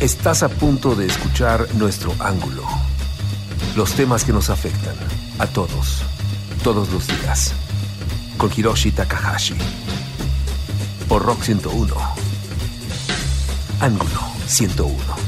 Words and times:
Estás 0.00 0.42
a 0.42 0.48
punto 0.48 0.96
de 0.96 1.06
escuchar 1.06 1.68
nuestro 1.76 2.14
ángulo. 2.18 2.64
Los 3.76 3.92
temas 3.92 4.24
que 4.24 4.32
nos 4.32 4.50
afectan 4.50 4.96
a 5.38 5.46
todos, 5.46 6.02
todos 6.64 6.90
los 6.90 7.06
días. 7.06 7.52
Con 8.36 8.50
Hiroshi 8.54 8.90
Takahashi. 8.90 9.54
Por 11.08 11.22
Rock 11.22 11.42
101. 11.42 11.94
Ángulo 13.80 14.20
101. 14.46 15.23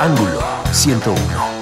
Ángulo 0.00 0.40
101. 0.72 1.59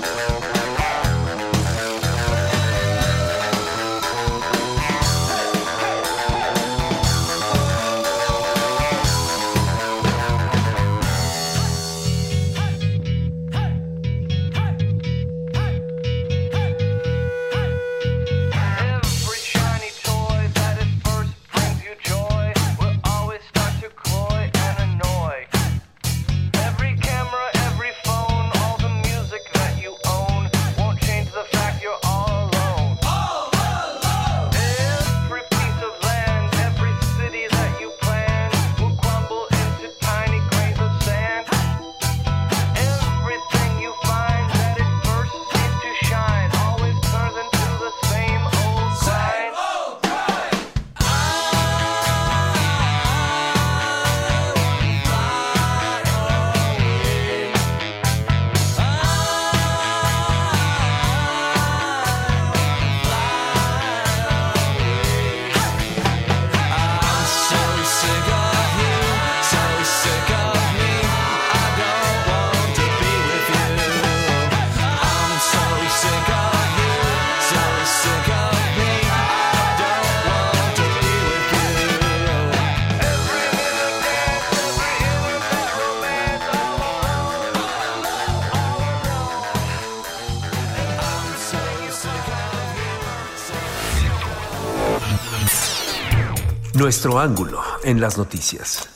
Nuestro 96.89 97.19
ángulo 97.19 97.61
en 97.85 98.01
las 98.01 98.17
noticias. 98.17 98.89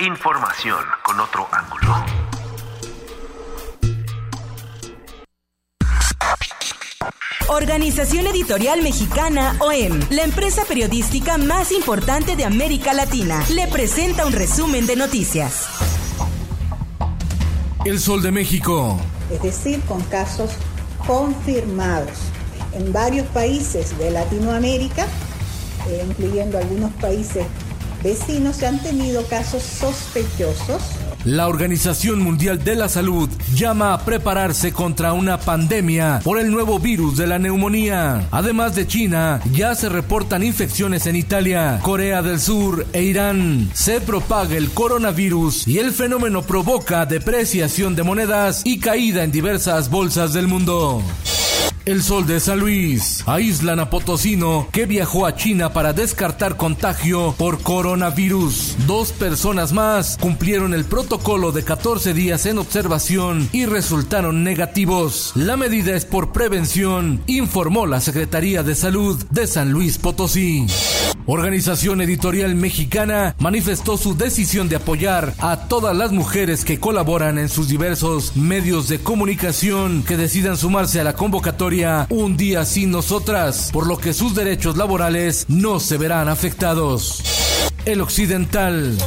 Información 0.00 0.84
con 1.02 1.18
otro 1.18 1.48
ángulo. 1.50 2.04
Organización 7.48 8.26
Editorial 8.26 8.82
Mexicana 8.82 9.56
OEM, 9.60 9.98
la 10.10 10.24
empresa 10.24 10.66
periodística 10.66 11.38
más 11.38 11.72
importante 11.72 12.36
de 12.36 12.44
América 12.44 12.92
Latina, 12.92 13.42
le 13.48 13.66
presenta 13.66 14.26
un 14.26 14.34
resumen 14.34 14.86
de 14.86 14.96
noticias. 14.96 15.68
El 17.86 17.98
Sol 17.98 18.20
de 18.20 18.30
México. 18.30 19.00
Es 19.30 19.40
decir, 19.40 19.80
con 19.88 20.02
casos 20.02 20.50
confirmados 21.06 22.18
en 22.74 22.92
varios 22.92 23.26
países 23.28 23.96
de 23.98 24.10
Latinoamérica, 24.10 25.06
eh, 25.88 26.04
incluyendo 26.08 26.58
algunos 26.58 26.92
países 26.94 27.46
vecinos, 28.02 28.56
se 28.56 28.66
han 28.66 28.82
tenido 28.82 29.26
casos 29.26 29.62
sospechosos 29.62 30.82
la 31.24 31.48
Organización 31.48 32.22
Mundial 32.22 32.64
de 32.64 32.74
la 32.74 32.88
Salud 32.88 33.28
llama 33.54 33.92
a 33.92 34.04
prepararse 34.06 34.72
contra 34.72 35.12
una 35.12 35.38
pandemia 35.38 36.20
por 36.24 36.38
el 36.38 36.50
nuevo 36.50 36.78
virus 36.78 37.18
de 37.18 37.26
la 37.26 37.38
neumonía. 37.38 38.26
Además 38.30 38.74
de 38.74 38.86
China, 38.86 39.42
ya 39.52 39.74
se 39.74 39.90
reportan 39.90 40.42
infecciones 40.42 41.06
en 41.06 41.16
Italia, 41.16 41.78
Corea 41.82 42.22
del 42.22 42.40
Sur 42.40 42.86
e 42.94 43.02
Irán. 43.02 43.70
Se 43.74 44.00
propaga 44.00 44.56
el 44.56 44.70
coronavirus 44.70 45.68
y 45.68 45.78
el 45.78 45.92
fenómeno 45.92 46.40
provoca 46.40 47.04
depreciación 47.04 47.94
de 47.96 48.02
monedas 48.02 48.62
y 48.64 48.80
caída 48.80 49.22
en 49.22 49.30
diversas 49.30 49.90
bolsas 49.90 50.32
del 50.32 50.48
mundo. 50.48 51.02
El 51.90 52.04
Sol 52.04 52.24
de 52.24 52.38
San 52.38 52.60
Luis. 52.60 53.24
Aíslan 53.26 53.80
a 53.80 53.90
Potosino 53.90 54.68
que 54.70 54.86
viajó 54.86 55.26
a 55.26 55.34
China 55.34 55.72
para 55.72 55.92
descartar 55.92 56.56
contagio 56.56 57.34
por 57.36 57.62
coronavirus. 57.62 58.76
Dos 58.86 59.10
personas 59.10 59.72
más 59.72 60.16
cumplieron 60.20 60.72
el 60.72 60.84
protocolo 60.84 61.50
de 61.50 61.64
14 61.64 62.14
días 62.14 62.46
en 62.46 62.58
observación 62.58 63.48
y 63.50 63.66
resultaron 63.66 64.44
negativos. 64.44 65.32
La 65.34 65.56
medida 65.56 65.96
es 65.96 66.04
por 66.04 66.30
prevención, 66.30 67.24
informó 67.26 67.88
la 67.88 68.00
Secretaría 68.00 68.62
de 68.62 68.76
Salud 68.76 69.20
de 69.28 69.48
San 69.48 69.72
Luis 69.72 69.98
Potosí. 69.98 70.68
Organización 71.26 72.00
Editorial 72.00 72.54
Mexicana 72.54 73.34
manifestó 73.38 73.96
su 73.96 74.16
decisión 74.16 74.68
de 74.68 74.76
apoyar 74.76 75.34
a 75.38 75.68
todas 75.68 75.96
las 75.96 76.12
mujeres 76.12 76.64
que 76.64 76.80
colaboran 76.80 77.38
en 77.38 77.48
sus 77.48 77.68
diversos 77.68 78.36
medios 78.36 78.88
de 78.88 79.00
comunicación 79.00 80.02
que 80.02 80.16
decidan 80.16 80.56
sumarse 80.56 81.00
a 81.00 81.04
la 81.04 81.14
convocatoria 81.14 81.79
Un 82.10 82.36
día 82.36 82.66
sin 82.66 82.90
nosotras, 82.90 83.70
por 83.72 83.86
lo 83.86 83.96
que 83.96 84.12
sus 84.12 84.34
derechos 84.34 84.76
laborales 84.76 85.46
no 85.48 85.80
se 85.80 85.96
verán 85.96 86.28
afectados. 86.28 87.22
El 87.86 88.02
Occidental. 88.02 88.98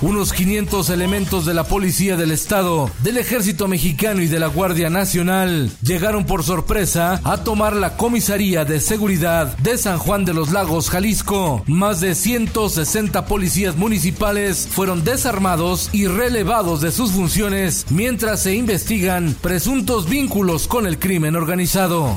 Unos 0.00 0.32
500 0.32 0.90
elementos 0.90 1.44
de 1.44 1.54
la 1.54 1.64
Policía 1.64 2.16
del 2.16 2.30
Estado, 2.30 2.88
del 3.02 3.16
Ejército 3.16 3.66
Mexicano 3.66 4.22
y 4.22 4.28
de 4.28 4.38
la 4.38 4.46
Guardia 4.46 4.90
Nacional 4.90 5.72
llegaron 5.82 6.24
por 6.24 6.44
sorpresa 6.44 7.20
a 7.24 7.38
tomar 7.38 7.74
la 7.74 7.96
comisaría 7.96 8.64
de 8.64 8.78
seguridad 8.78 9.56
de 9.58 9.76
San 9.76 9.98
Juan 9.98 10.24
de 10.24 10.34
los 10.34 10.52
Lagos, 10.52 10.88
Jalisco. 10.88 11.64
Más 11.66 12.00
de 12.00 12.14
160 12.14 13.26
policías 13.26 13.76
municipales 13.76 14.68
fueron 14.70 15.02
desarmados 15.02 15.90
y 15.92 16.06
relevados 16.06 16.80
de 16.80 16.92
sus 16.92 17.10
funciones 17.10 17.84
mientras 17.90 18.40
se 18.40 18.54
investigan 18.54 19.34
presuntos 19.40 20.08
vínculos 20.08 20.68
con 20.68 20.86
el 20.86 21.00
crimen 21.00 21.34
organizado. 21.34 22.16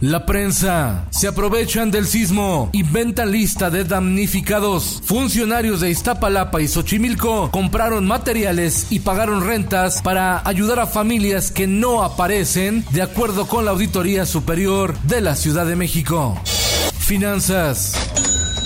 La 0.00 0.26
prensa 0.26 1.06
se 1.10 1.26
aprovechan 1.26 1.90
del 1.90 2.06
sismo, 2.06 2.70
inventan 2.72 3.32
lista 3.32 3.68
de 3.68 3.82
damnificados. 3.82 5.02
Funcionarios 5.04 5.80
de 5.80 5.90
Iztapalapa 5.90 6.60
y 6.60 6.68
Xochimilco 6.68 7.50
compraron 7.50 8.06
materiales 8.06 8.86
y 8.90 9.00
pagaron 9.00 9.44
rentas 9.44 10.00
para 10.00 10.46
ayudar 10.46 10.78
a 10.78 10.86
familias 10.86 11.50
que 11.50 11.66
no 11.66 12.04
aparecen 12.04 12.84
de 12.92 13.02
acuerdo 13.02 13.48
con 13.48 13.64
la 13.64 13.72
Auditoría 13.72 14.24
Superior 14.24 14.96
de 15.00 15.20
la 15.20 15.34
Ciudad 15.34 15.66
de 15.66 15.74
México. 15.74 16.40
Finanzas. 16.96 17.94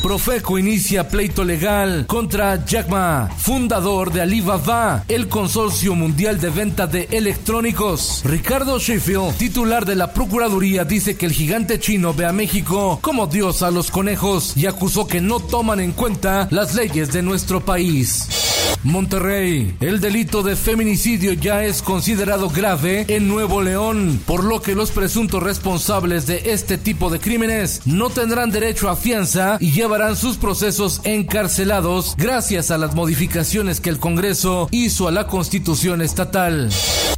Profeco 0.02 0.58
inicia 0.58 1.06
pleito 1.06 1.44
legal 1.44 2.06
contra 2.08 2.64
Jack 2.64 2.88
Ma, 2.88 3.31
fundador 3.38 4.12
de 4.12 4.20
Alibaba, 4.20 5.04
el 5.06 5.28
consorcio 5.28 5.94
mundial 5.94 6.40
de 6.40 6.50
venta 6.50 6.88
de 6.88 7.06
electrónicos. 7.12 8.22
Ricardo 8.25 8.81
Sheffield, 8.81 9.37
titular 9.37 9.87
de 9.87 9.94
la 9.94 10.12
Procuraduría, 10.12 10.84
dice 10.84 11.16
que 11.16 11.26
el 11.26 11.32
gigante 11.32 11.78
chino 11.78 12.12
ve 12.14 12.26
a 12.26 12.32
México 12.32 12.99
como 13.00 13.28
Dios 13.28 13.62
a 13.62 13.70
los 13.70 13.93
conejos 13.93 14.56
y 14.56 14.66
acusó 14.66 15.06
que 15.06 15.20
no 15.20 15.38
toman 15.38 15.78
en 15.78 15.93
cuenta 15.93 16.48
las 16.50 16.75
leyes 16.75 17.12
de 17.12 17.22
nuestro 17.22 17.64
país. 17.64 18.51
Monterrey. 18.82 19.76
El 19.81 20.00
delito 20.00 20.43
de 20.43 20.56
feminicidio 20.56 21.32
ya 21.32 21.64
es 21.64 21.82
considerado 21.82 22.49
grave 22.49 23.05
en 23.09 23.29
Nuevo 23.29 23.62
León, 23.62 24.20
por 24.26 24.44
lo 24.44 24.61
que 24.61 24.75
los 24.75 24.91
presuntos 24.91 25.43
responsables 25.43 26.26
de 26.26 26.53
este 26.53 26.79
tipo 26.79 27.11
de 27.11 27.20
crímenes 27.20 27.82
no 27.87 28.11
tendrán 28.11 28.50
derecho 28.50 28.88
a 28.88 28.97
fianza 28.97 29.56
y 29.61 29.73
llevarán 29.73 30.17
sus 30.17 30.37
procesos 30.37 31.00
encarcelados 31.05 32.14
gracias 32.17 32.70
a 32.70 32.79
las 32.79 32.94
modificaciones 32.94 33.81
que 33.81 33.91
el 33.91 33.99
Congreso 33.99 34.69
hizo 34.70 35.08
a 35.08 35.12
la 35.12 35.26
Constitución 35.26 36.03
estatal. 36.03 36.70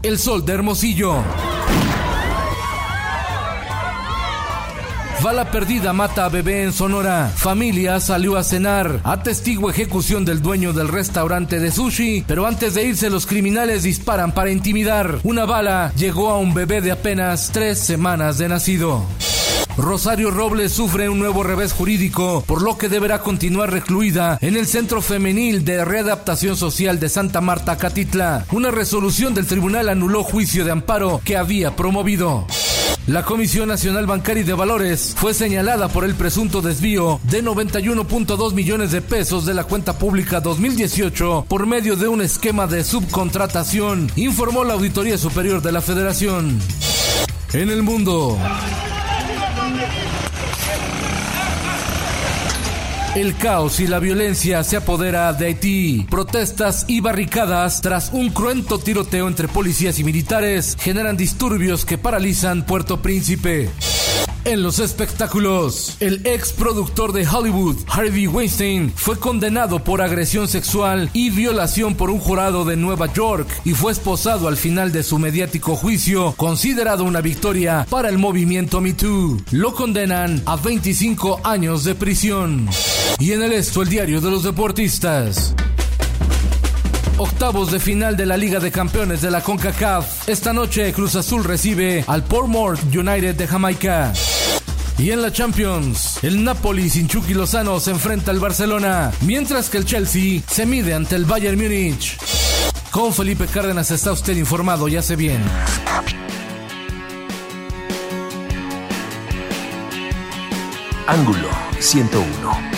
El 0.03 0.19
Sol 0.19 0.45
de 0.45 0.53
Hermosillo. 0.53 1.23
Bala 5.25 5.51
perdida 5.51 5.95
mata 5.95 6.27
a 6.27 6.29
bebé 6.29 6.65
en 6.65 6.73
Sonora. 6.75 7.33
Familia 7.35 7.99
salió 7.99 8.37
a 8.37 8.45
cenar. 8.45 9.01
Atestigo 9.05 9.71
ejecución 9.71 10.27
del 10.27 10.43
dueño 10.43 10.75
del 10.75 10.89
restaurante 10.89 11.61
de 11.61 11.71
sushi. 11.71 12.25
Pero 12.29 12.47
antes 12.47 12.75
de 12.75 12.85
irse, 12.85 13.09
los 13.09 13.25
criminales 13.25 13.85
disparan 13.85 14.33
para 14.33 14.51
intimidar. 14.51 15.21
Una 15.23 15.47
bala 15.47 15.95
llegó 15.97 16.29
a 16.29 16.39
un 16.39 16.53
bebé 16.53 16.83
de 16.83 16.93
apenas 16.93 17.49
tres 17.55 17.79
semanas 17.79 18.37
de 18.37 18.51
nacido. 18.51 19.03
Rosario 19.79 20.31
Robles 20.31 20.73
sufre 20.73 21.09
un 21.09 21.21
nuevo 21.21 21.43
revés 21.43 21.73
jurídico, 21.73 22.45
por 22.47 22.61
lo 22.61 22.77
que 22.77 22.91
deberá 22.91 23.21
continuar 23.21 23.73
recluida 23.73 24.37
en 24.43 24.59
el 24.59 24.67
Centro 24.67 25.01
Femenil 25.01 25.65
de 25.65 25.87
Readaptación 25.87 26.55
Social 26.55 27.01
de 27.01 27.09
Santa 27.09 27.41
Marta, 27.41 27.79
Catitla. 27.79 28.45
Una 28.53 28.71
resolución 28.71 29.33
del 29.33 29.47
tribunal 29.47 29.89
anuló 29.89 30.23
juicio 30.23 30.67
de 30.67 30.73
amparo 30.73 31.23
que 31.25 31.39
había 31.39 31.75
promovido. 31.75 32.47
La 33.07 33.23
Comisión 33.23 33.69
Nacional 33.69 34.07
Bancaria 34.07 34.41
y 34.41 34.47
de 34.47 34.55
Valores 34.55 35.15
fue 35.15 35.35
señalada 35.35 35.89
por 35.89 36.07
el 36.07 36.15
presunto 36.15 36.63
desvío 36.63 37.21
de 37.25 37.45
91.2 37.45 38.55
millones 38.55 38.93
de 38.93 39.03
pesos 39.03 39.45
de 39.45 39.53
la 39.53 39.65
cuenta 39.65 39.99
pública 39.99 40.41
2018 40.41 41.45
por 41.47 41.67
medio 41.67 41.97
de 41.97 42.09
un 42.09 42.23
esquema 42.23 42.67
de 42.67 42.83
subcontratación, 42.83 44.11
informó 44.17 44.65
la 44.65 44.73
Auditoría 44.73 45.19
Superior 45.19 45.61
de 45.61 45.73
la 45.73 45.83
Federación. 45.83 46.59
En 47.53 47.69
el 47.69 47.83
mundo. 47.83 48.39
El 53.15 53.37
caos 53.37 53.79
y 53.79 53.87
la 53.87 54.01
violencia 54.01 54.65
se 54.65 54.77
apodera 54.77 55.33
de 55.33 55.47
Haití. 55.47 56.05
Protestas 56.11 56.85
y 56.89 56.99
barricadas 56.99 57.81
tras 57.81 58.11
un 58.13 58.31
cruento 58.31 58.81
tiroteo 58.81 59.29
entre 59.29 59.47
policías 59.47 60.01
y 60.01 60.05
militares 60.05 60.77
generan 60.81 61.17
disturbios 61.17 61.85
que 61.85 61.97
paralizan 61.97 62.67
Puerto 62.67 63.03
Príncipe. 63.03 63.71
En 64.47 64.63
los 64.63 64.79
espectáculos, 64.79 65.97
el 66.01 66.21
ex 66.27 66.53
productor 66.53 67.15
de 67.15 67.27
Hollywood, 67.27 67.79
Harvey 67.89 68.27
Weinstein, 68.27 68.93
fue 68.95 69.19
condenado 69.19 69.83
por 69.83 70.03
agresión 70.03 70.49
sexual 70.49 71.09
y 71.15 71.31
violación 71.31 71.95
por 71.95 72.11
un 72.11 72.19
jurado 72.19 72.67
de 72.67 72.77
Nueva 72.77 73.11
York 73.11 73.49
y 73.65 73.73
fue 73.73 73.93
esposado 73.93 74.47
al 74.47 74.59
final 74.59 74.93
de 74.93 75.03
su 75.03 75.19
mediático 75.19 75.77
juicio, 75.77 76.35
considerado 76.37 77.05
una 77.05 77.23
victoria 77.23 77.87
para 77.89 78.11
el 78.11 78.19
movimiento 78.19 78.83
Me 78.83 78.93
Too. 78.93 79.41
Lo 79.51 79.73
condenan 79.75 80.43
a 80.45 80.57
25 80.57 81.41
años 81.43 81.85
de 81.85 81.95
prisión. 81.95 82.69
Y 83.19 83.33
en 83.33 83.43
el 83.43 83.53
esto, 83.53 83.81
el 83.81 83.89
diario 83.89 84.21
de 84.21 84.31
los 84.31 84.43
deportistas. 84.43 85.55
Octavos 87.17 87.71
de 87.71 87.79
final 87.79 88.17
de 88.17 88.27
la 88.27 88.37
Liga 88.37 88.59
de 88.59 88.71
Campeones 88.71 89.23
de 89.23 89.31
la 89.31 89.41
CONCACAF. 89.41 90.29
Esta 90.29 90.53
noche 90.53 90.93
Cruz 90.93 91.15
Azul 91.15 91.45
recibe 91.45 92.05
al 92.09 92.25
Portmore 92.25 92.79
United 92.93 93.37
de 93.37 93.47
Jamaica. 93.47 94.13
Y 94.97 95.11
en 95.11 95.23
la 95.23 95.33
Champions, 95.33 96.23
el 96.23 96.45
Napoli 96.45 96.89
sin 96.89 97.09
Chucky 97.09 97.35
Lozano 97.35 97.81
se 97.81 97.91
enfrenta 97.91 98.31
al 98.31 98.39
Barcelona, 98.39 99.13
mientras 99.23 99.69
que 99.69 99.79
el 99.79 99.85
Chelsea 99.85 100.41
se 100.47 100.67
mide 100.67 100.95
ante 100.95 101.17
el 101.17 101.25
Bayern 101.25 101.59
Múnich. 101.59 102.17
Con 102.91 103.13
Felipe 103.13 103.47
Cárdenas 103.47 103.91
está 103.91 104.13
usted 104.13 104.37
informado, 104.37 104.87
ya 104.87 105.03
sé 105.03 105.17
bien. 105.17 105.43
Ángulo 111.07 111.49
101. 111.81 112.74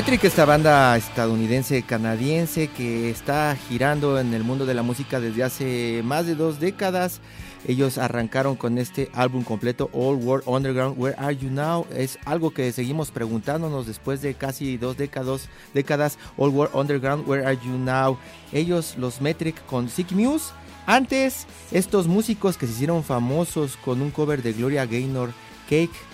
Metric, 0.00 0.24
esta 0.24 0.46
banda 0.46 0.96
estadounidense 0.96 1.82
canadiense 1.82 2.68
que 2.68 3.10
está 3.10 3.54
girando 3.68 4.18
en 4.18 4.32
el 4.32 4.44
mundo 4.44 4.64
de 4.64 4.72
la 4.72 4.82
música 4.82 5.20
desde 5.20 5.42
hace 5.42 6.00
más 6.02 6.24
de 6.24 6.34
dos 6.34 6.58
décadas. 6.58 7.20
Ellos 7.68 7.98
arrancaron 7.98 8.56
con 8.56 8.78
este 8.78 9.10
álbum 9.12 9.44
completo 9.44 9.90
All 9.92 10.16
World 10.16 10.44
Underground 10.46 10.98
Where 10.98 11.14
Are 11.18 11.36
You 11.36 11.50
Now? 11.50 11.86
Es 11.94 12.18
algo 12.24 12.50
que 12.50 12.72
seguimos 12.72 13.10
preguntándonos 13.10 13.86
después 13.86 14.22
de 14.22 14.32
casi 14.32 14.78
dos 14.78 14.96
décadas, 14.96 15.50
décadas 15.74 16.16
All 16.38 16.48
World 16.48 16.74
Underground 16.74 17.28
Where 17.28 17.44
Are 17.44 17.58
You 17.62 17.76
Now? 17.76 18.16
Ellos 18.54 18.94
los 18.96 19.20
Metric 19.20 19.62
con 19.66 19.90
Sick 19.90 20.12
Muse. 20.12 20.54
Antes 20.86 21.46
estos 21.72 22.06
músicos 22.06 22.56
que 22.56 22.66
se 22.66 22.72
hicieron 22.72 23.04
famosos 23.04 23.76
con 23.76 24.00
un 24.00 24.10
cover 24.10 24.42
de 24.42 24.54
Gloria 24.54 24.86
Gaynor 24.86 25.34
Cake 25.68 26.09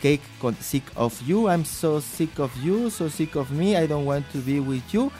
Cake 0.00 0.22
con 0.40 0.56
Sick 0.60 0.84
of 0.94 1.20
You. 1.26 1.48
I'm 1.48 1.64
so 1.64 2.00
sick 2.00 2.38
of 2.38 2.50
you, 2.62 2.90
so 2.90 3.08
sick 3.08 3.36
of 3.36 3.50
me, 3.50 3.76
I 3.76 3.86
don't 3.86 4.06
want 4.06 4.24
to 4.32 4.38
be 4.40 4.60
with 4.60 4.82
you. 4.92 5.10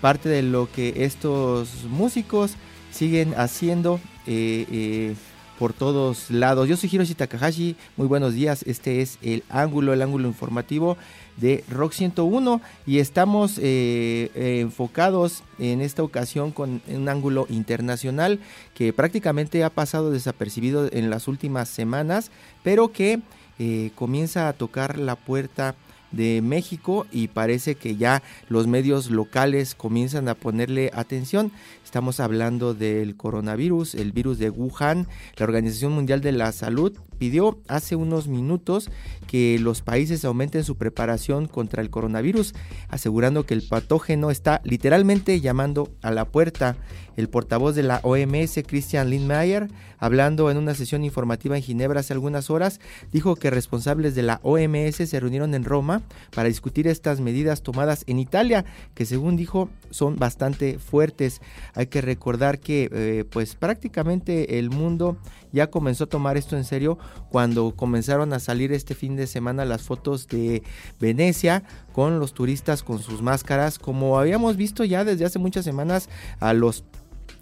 Parte 0.00 0.28
de 0.28 0.42
lo 0.42 0.70
que 0.70 1.04
estos 1.04 1.84
músicos 1.88 2.52
siguen 2.92 3.34
haciendo 3.36 4.00
eh, 4.26 4.66
eh, 4.70 5.14
por 5.58 5.72
todos 5.72 6.30
lados. 6.30 6.68
Yo 6.68 6.76
soy 6.76 6.88
Hiroshi 6.92 7.14
Takahashi, 7.14 7.74
muy 7.96 8.06
buenos 8.06 8.32
días. 8.34 8.62
Este 8.62 9.02
es 9.02 9.18
el 9.22 9.42
ángulo, 9.48 9.92
el 9.92 10.02
ángulo 10.02 10.28
informativo 10.28 10.96
de 11.36 11.64
Rock 11.68 11.92
101 11.92 12.60
y 12.86 12.98
estamos 13.00 13.58
eh, 13.60 14.30
enfocados 14.60 15.42
en 15.58 15.80
esta 15.80 16.04
ocasión 16.04 16.52
con 16.52 16.80
un 16.86 17.08
ángulo 17.08 17.46
internacional 17.50 18.38
que 18.74 18.92
prácticamente 18.92 19.64
ha 19.64 19.70
pasado 19.70 20.12
desapercibido 20.12 20.88
en 20.92 21.10
las 21.10 21.26
últimas 21.26 21.68
semanas, 21.68 22.30
pero 22.62 22.92
que 22.92 23.20
eh, 23.58 23.90
comienza 23.94 24.48
a 24.48 24.52
tocar 24.52 24.98
la 24.98 25.16
puerta 25.16 25.74
de 26.10 26.40
México 26.42 27.06
y 27.12 27.28
parece 27.28 27.74
que 27.74 27.96
ya 27.96 28.22
los 28.48 28.66
medios 28.66 29.10
locales 29.10 29.74
comienzan 29.74 30.28
a 30.28 30.34
ponerle 30.34 30.90
atención. 30.94 31.52
Estamos 31.88 32.20
hablando 32.20 32.74
del 32.74 33.16
coronavirus, 33.16 33.94
el 33.94 34.12
virus 34.12 34.38
de 34.38 34.50
Wuhan. 34.50 35.08
La 35.38 35.44
Organización 35.44 35.92
Mundial 35.92 36.20
de 36.20 36.32
la 36.32 36.52
Salud 36.52 36.92
pidió 37.18 37.58
hace 37.66 37.96
unos 37.96 38.28
minutos 38.28 38.90
que 39.26 39.58
los 39.58 39.80
países 39.80 40.22
aumenten 40.26 40.64
su 40.64 40.76
preparación 40.76 41.46
contra 41.46 41.80
el 41.80 41.88
coronavirus, 41.88 42.54
asegurando 42.88 43.44
que 43.44 43.54
el 43.54 43.62
patógeno 43.66 44.30
está 44.30 44.60
literalmente 44.64 45.40
llamando 45.40 45.90
a 46.02 46.10
la 46.10 46.26
puerta. 46.26 46.76
El 47.16 47.28
portavoz 47.28 47.74
de 47.74 47.82
la 47.82 48.00
OMS, 48.04 48.60
Christian 48.66 49.10
Lindmeier, 49.10 49.68
hablando 49.98 50.52
en 50.52 50.56
una 50.56 50.74
sesión 50.74 51.04
informativa 51.04 51.56
en 51.56 51.62
Ginebra 51.64 52.00
hace 52.00 52.12
algunas 52.12 52.48
horas, 52.48 52.80
dijo 53.10 53.34
que 53.34 53.50
responsables 53.50 54.14
de 54.14 54.22
la 54.22 54.38
OMS 54.44 54.96
se 54.96 55.18
reunieron 55.18 55.54
en 55.54 55.64
Roma 55.64 56.02
para 56.32 56.48
discutir 56.48 56.86
estas 56.86 57.20
medidas 57.20 57.62
tomadas 57.62 58.04
en 58.06 58.20
Italia, 58.20 58.64
que 58.94 59.04
según 59.04 59.36
dijo 59.36 59.68
son 59.90 60.16
bastante 60.16 60.78
fuertes. 60.78 61.40
Hay 61.78 61.86
que 61.86 62.00
recordar 62.00 62.58
que 62.58 62.90
eh, 62.92 63.24
pues 63.30 63.54
prácticamente 63.54 64.58
el 64.58 64.68
mundo 64.68 65.16
ya 65.52 65.70
comenzó 65.70 66.04
a 66.04 66.08
tomar 66.08 66.36
esto 66.36 66.56
en 66.56 66.64
serio 66.64 66.98
cuando 67.30 67.76
comenzaron 67.76 68.32
a 68.32 68.40
salir 68.40 68.72
este 68.72 68.96
fin 68.96 69.14
de 69.14 69.28
semana 69.28 69.64
las 69.64 69.82
fotos 69.82 70.26
de 70.26 70.64
Venecia 70.98 71.62
con 71.92 72.18
los 72.18 72.34
turistas 72.34 72.82
con 72.82 72.98
sus 72.98 73.22
máscaras, 73.22 73.78
como 73.78 74.18
habíamos 74.18 74.56
visto 74.56 74.82
ya 74.82 75.04
desde 75.04 75.24
hace 75.24 75.38
muchas 75.38 75.64
semanas 75.64 76.08
a 76.40 76.52
los 76.52 76.82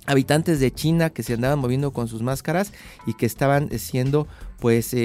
habitantes 0.05 0.61
de 0.61 0.71
China 0.71 1.09
que 1.09 1.23
se 1.23 1.33
andaban 1.33 1.59
moviendo 1.59 1.91
con 1.93 2.07
sus 2.07 2.21
máscaras 2.21 2.75
y 3.07 3.15
que 3.15 3.25
estaban 3.25 3.71
siendo 3.79 4.29
pues 4.59 4.95
eh, 4.95 4.99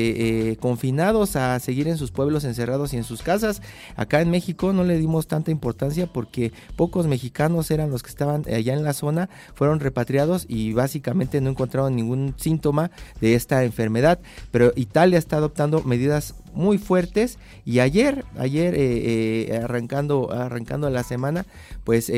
eh, 0.51 0.58
confinados 0.58 1.36
a 1.36 1.60
seguir 1.60 1.88
en 1.88 1.98
sus 1.98 2.12
pueblos 2.12 2.43
encerrados 2.43 2.93
y 2.93 2.98
en 2.98 3.03
sus 3.03 3.22
casas. 3.22 3.62
Acá 3.96 4.22
en 4.22 4.31
México 4.31 4.74
no 4.74 4.84
le 4.84 4.98
dimos 4.98 5.27
tanta 5.27 5.51
importancia 5.51 6.08
porque 6.08 6.51
pocos 6.75 7.08
mexicanos 7.08 7.70
eran 7.72 7.89
los 7.89 8.03
que 8.03 8.10
estaban 8.10 8.43
allá 8.48 8.74
en 8.74 8.84
la 8.84 8.93
zona, 8.93 9.29
fueron 9.53 9.79
repatriados 9.79 10.46
y 10.48 10.74
básicamente 10.74 11.41
no 11.41 11.50
encontraron 11.50 11.96
ningún 11.96 12.34
síntoma 12.38 12.91
de 13.20 13.36
esta 13.36 13.63
enfermedad. 13.63 14.20
Pero 14.51 14.72
Italia 14.75 15.17
está 15.17 15.38
adoptando 15.38 15.84
medidas 15.84 16.36
muy 16.53 16.77
fuertes 16.77 17.38
y 17.63 17.79
ayer, 17.79 18.25
ayer 18.38 18.74
eh, 18.77 19.62
arrancando, 19.63 20.31
arrancando 20.31 20.89
la 20.89 21.03
semana, 21.03 21.46
pues 21.84 22.12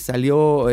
salió 0.00 0.66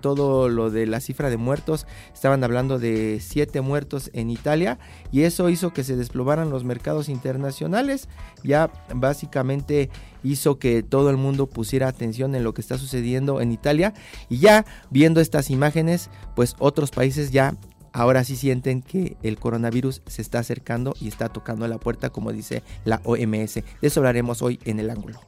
todo 0.00 0.48
lo 0.48 0.70
de 0.70 0.86
la 0.86 1.00
cifra 1.00 1.30
de 1.30 1.36
muertos, 1.36 1.86
estaban 2.12 2.44
hablando 2.44 2.78
de 2.78 3.20
siete 3.20 3.60
muertos 3.60 4.10
en 4.12 4.30
Italia 4.30 4.78
y 5.10 5.22
eso 5.22 5.41
hizo 5.48 5.72
que 5.72 5.84
se 5.84 5.96
desplomaran 5.96 6.50
los 6.50 6.64
mercados 6.64 7.08
internacionales, 7.08 8.08
ya 8.42 8.70
básicamente 8.94 9.90
hizo 10.22 10.58
que 10.58 10.82
todo 10.82 11.10
el 11.10 11.16
mundo 11.16 11.46
pusiera 11.46 11.88
atención 11.88 12.34
en 12.34 12.44
lo 12.44 12.54
que 12.54 12.60
está 12.60 12.78
sucediendo 12.78 13.40
en 13.40 13.52
Italia 13.52 13.94
y 14.28 14.38
ya 14.38 14.64
viendo 14.90 15.20
estas 15.20 15.50
imágenes, 15.50 16.10
pues 16.34 16.54
otros 16.58 16.90
países 16.90 17.30
ya 17.30 17.54
ahora 17.92 18.24
sí 18.24 18.36
sienten 18.36 18.82
que 18.82 19.16
el 19.22 19.38
coronavirus 19.38 20.02
se 20.06 20.22
está 20.22 20.38
acercando 20.38 20.94
y 21.00 21.08
está 21.08 21.28
tocando 21.28 21.66
la 21.68 21.78
puerta, 21.78 22.10
como 22.10 22.32
dice 22.32 22.62
la 22.84 23.00
OMS. 23.04 23.54
De 23.54 23.64
eso 23.82 24.00
hablaremos 24.00 24.42
hoy 24.42 24.58
en 24.64 24.80
el 24.80 24.90
ángulo. 24.90 25.20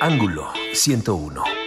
Ángulo 0.00 0.48
101. 0.74 1.63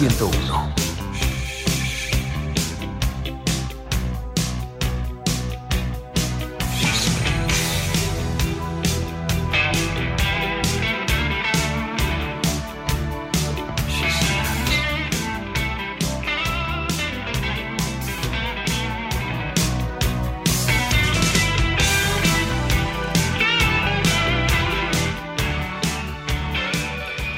101. 0.00 0.57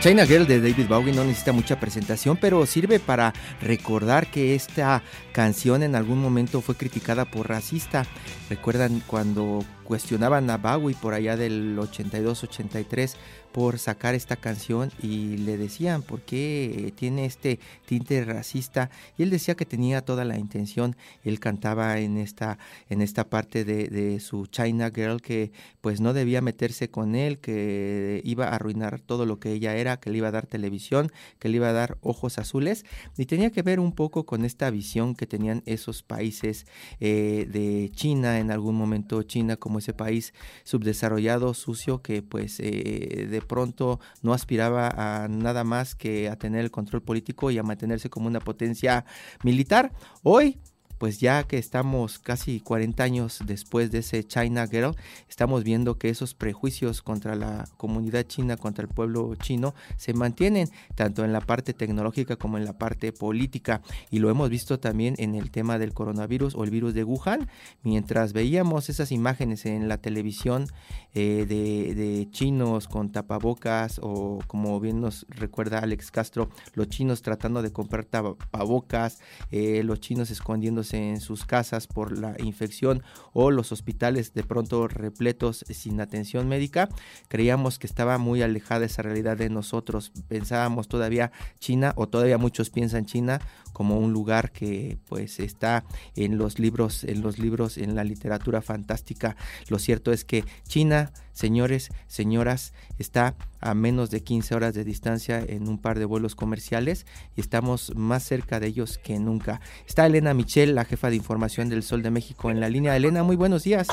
China 0.00 0.24
Girl 0.24 0.46
de 0.46 0.62
David 0.62 0.88
Bowie 0.88 1.12
no 1.12 1.24
necesita 1.24 1.52
mucha 1.52 1.78
presentación, 1.78 2.38
pero 2.38 2.64
sirve 2.64 2.98
para 3.00 3.34
recordar 3.60 4.28
que 4.28 4.54
esta 4.54 5.02
canción 5.32 5.82
en 5.82 5.94
algún 5.94 6.22
momento 6.22 6.62
fue 6.62 6.74
criticada 6.74 7.26
por 7.26 7.50
racista. 7.50 8.06
Recuerdan 8.48 9.02
cuando 9.06 9.62
cuestionaban 9.90 10.48
a 10.50 10.56
Bowie 10.56 10.94
por 10.94 11.14
allá 11.14 11.36
del 11.36 11.76
82-83 11.76 13.16
por 13.50 13.80
sacar 13.80 14.14
esta 14.14 14.36
canción 14.36 14.92
y 15.02 15.38
le 15.38 15.56
decían 15.56 16.02
por 16.02 16.20
qué 16.20 16.92
tiene 16.94 17.24
este 17.24 17.58
tinte 17.86 18.24
racista 18.24 18.90
y 19.18 19.24
él 19.24 19.30
decía 19.30 19.56
que 19.56 19.66
tenía 19.66 20.04
toda 20.04 20.24
la 20.24 20.38
intención 20.38 20.94
él 21.24 21.40
cantaba 21.40 21.98
en 21.98 22.18
esta 22.18 22.58
en 22.88 23.02
esta 23.02 23.28
parte 23.28 23.64
de, 23.64 24.20
su 24.20 24.46
China 24.46 24.92
Girl 24.94 25.20
que 25.20 25.50
pues 25.80 26.00
no 26.00 26.12
debía 26.12 26.40
meterse 26.40 26.88
con 26.88 27.16
él 27.16 27.38
que 27.38 28.20
iba 28.24 28.46
a 28.46 28.54
arruinar 28.54 29.00
todo 29.00 29.26
lo 29.26 29.40
que 29.40 29.50
ella 29.50 29.74
era 29.74 29.96
que 29.96 30.10
le 30.10 30.18
iba 30.18 30.28
a 30.28 30.30
dar 30.30 30.46
televisión 30.46 31.10
que 31.40 31.48
le 31.48 31.56
iba 31.56 31.68
a 31.68 31.72
dar 31.72 31.98
ojos 32.02 32.38
azules. 32.38 32.84
Y 33.16 33.26
tenía 33.26 33.50
que 33.50 33.62
ver 33.62 33.80
un 33.80 33.92
poco 33.92 34.24
con 34.24 34.44
esta 34.44 34.70
visión 34.70 35.14
que 35.14 35.26
tenían 35.26 35.62
esos 35.66 36.02
países 36.02 36.66
eh, 37.00 37.46
de 37.50 37.90
China 37.94 38.38
en 38.38 38.50
algún 38.50 38.76
momento 38.76 39.22
China 39.22 39.56
como 39.56 39.79
ese 39.80 39.92
país 39.92 40.32
subdesarrollado 40.64 41.52
sucio 41.54 42.02
que 42.02 42.22
pues 42.22 42.60
eh, 42.60 43.26
de 43.28 43.42
pronto 43.42 44.00
no 44.22 44.32
aspiraba 44.32 44.88
a 44.88 45.28
nada 45.28 45.64
más 45.64 45.94
que 45.94 46.28
a 46.28 46.36
tener 46.36 46.60
el 46.64 46.70
control 46.70 47.02
político 47.02 47.50
y 47.50 47.58
a 47.58 47.62
mantenerse 47.62 48.08
como 48.08 48.28
una 48.28 48.40
potencia 48.40 49.04
militar. 49.42 49.92
Hoy 50.22 50.60
pues 51.00 51.18
ya 51.18 51.44
que 51.44 51.56
estamos 51.56 52.18
casi 52.18 52.60
40 52.60 53.02
años 53.02 53.38
después 53.46 53.90
de 53.90 54.00
ese 54.00 54.22
China 54.22 54.66
Girl, 54.66 54.94
estamos 55.30 55.64
viendo 55.64 55.96
que 55.96 56.10
esos 56.10 56.34
prejuicios 56.34 57.00
contra 57.00 57.36
la 57.36 57.66
comunidad 57.78 58.24
china, 58.24 58.58
contra 58.58 58.82
el 58.82 58.88
pueblo 58.88 59.34
chino, 59.36 59.74
se 59.96 60.12
mantienen 60.12 60.68
tanto 60.96 61.24
en 61.24 61.32
la 61.32 61.40
parte 61.40 61.72
tecnológica 61.72 62.36
como 62.36 62.58
en 62.58 62.66
la 62.66 62.76
parte 62.76 63.14
política. 63.14 63.80
Y 64.10 64.18
lo 64.18 64.28
hemos 64.28 64.50
visto 64.50 64.78
también 64.78 65.14
en 65.16 65.34
el 65.34 65.50
tema 65.50 65.78
del 65.78 65.94
coronavirus 65.94 66.54
o 66.54 66.64
el 66.64 66.70
virus 66.70 66.92
de 66.92 67.04
Wuhan. 67.04 67.48
Mientras 67.82 68.34
veíamos 68.34 68.90
esas 68.90 69.10
imágenes 69.10 69.64
en 69.64 69.88
la 69.88 69.96
televisión 69.96 70.66
eh, 71.14 71.46
de, 71.48 72.28
chinos 72.30 72.88
con 72.88 73.10
tapabocas 73.10 74.00
o 74.02 74.40
como 74.46 74.78
bien 74.80 75.00
nos 75.00 75.24
recuerda 75.30 75.78
Alex 75.78 76.10
Castro, 76.10 76.50
los 76.74 76.90
chinos 76.90 77.22
tratando 77.22 77.62
de 77.62 77.72
comprar 77.72 78.04
tapabocas, 78.04 79.20
eh, 79.50 79.82
los 79.82 80.00
chinos 80.00 80.30
escondiéndose 80.30 80.89
en 80.92 81.20
sus 81.20 81.44
casas 81.44 81.86
por 81.86 82.16
la 82.16 82.34
infección 82.38 83.02
o 83.32 83.50
los 83.50 83.72
hospitales 83.72 84.34
de 84.34 84.42
pronto 84.42 84.88
repletos 84.88 85.64
sin 85.68 86.00
atención 86.00 86.48
médica, 86.48 86.88
creíamos 87.28 87.78
que 87.78 87.86
estaba 87.86 88.18
muy 88.18 88.42
alejada 88.42 88.86
esa 88.86 89.02
realidad 89.02 89.36
de 89.36 89.50
nosotros. 89.50 90.12
Pensábamos 90.28 90.88
todavía 90.88 91.32
China 91.58 91.92
o 91.96 92.08
todavía 92.08 92.38
muchos 92.38 92.70
piensan 92.70 93.06
China 93.06 93.40
como 93.72 93.98
un 93.98 94.12
lugar 94.12 94.52
que 94.52 94.98
pues 95.08 95.40
está 95.40 95.84
en 96.16 96.38
los 96.38 96.58
libros, 96.58 97.04
en 97.04 97.22
los 97.22 97.38
libros, 97.38 97.78
en 97.78 97.94
la 97.94 98.04
literatura 98.04 98.62
fantástica. 98.62 99.36
Lo 99.68 99.78
cierto 99.78 100.12
es 100.12 100.24
que 100.24 100.44
China, 100.66 101.12
señores, 101.32 101.90
señoras, 102.06 102.72
está 102.98 103.36
a 103.60 103.74
menos 103.74 104.10
de 104.10 104.22
15 104.22 104.54
horas 104.54 104.74
de 104.74 104.84
distancia 104.84 105.40
en 105.46 105.68
un 105.68 105.78
par 105.78 105.98
de 105.98 106.04
vuelos 106.04 106.34
comerciales 106.34 107.06
y 107.36 107.40
estamos 107.40 107.94
más 107.94 108.22
cerca 108.22 108.60
de 108.60 108.68
ellos 108.68 108.98
que 108.98 109.18
nunca. 109.18 109.60
Está 109.86 110.06
Elena 110.06 110.34
Michel, 110.34 110.74
la 110.74 110.84
jefa 110.84 111.10
de 111.10 111.16
información 111.16 111.68
del 111.68 111.82
Sol 111.82 112.02
de 112.02 112.10
México 112.10 112.50
en 112.50 112.60
la 112.60 112.68
línea. 112.68 112.96
Elena, 112.96 113.22
muy 113.22 113.36
buenos 113.36 113.64
días. 113.64 113.88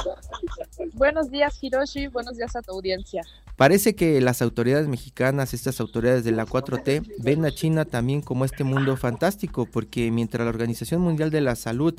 Buenos 0.93 1.29
días, 1.29 1.57
Hiroshi. 1.61 2.07
Buenos 2.07 2.37
días 2.37 2.55
a 2.55 2.61
tu 2.61 2.71
audiencia. 2.71 3.23
Parece 3.55 3.95
que 3.95 4.21
las 4.21 4.41
autoridades 4.41 4.87
mexicanas, 4.87 5.53
estas 5.53 5.79
autoridades 5.79 6.23
de 6.23 6.31
la 6.31 6.45
4T, 6.45 7.15
ven 7.19 7.43
a 7.45 7.51
China 7.51 7.85
también 7.85 8.21
como 8.21 8.45
este 8.45 8.63
mundo 8.63 8.95
fantástico, 8.97 9.65
porque 9.67 10.11
mientras 10.11 10.43
la 10.43 10.49
Organización 10.49 11.01
Mundial 11.01 11.31
de 11.31 11.41
la 11.41 11.55
Salud 11.55 11.95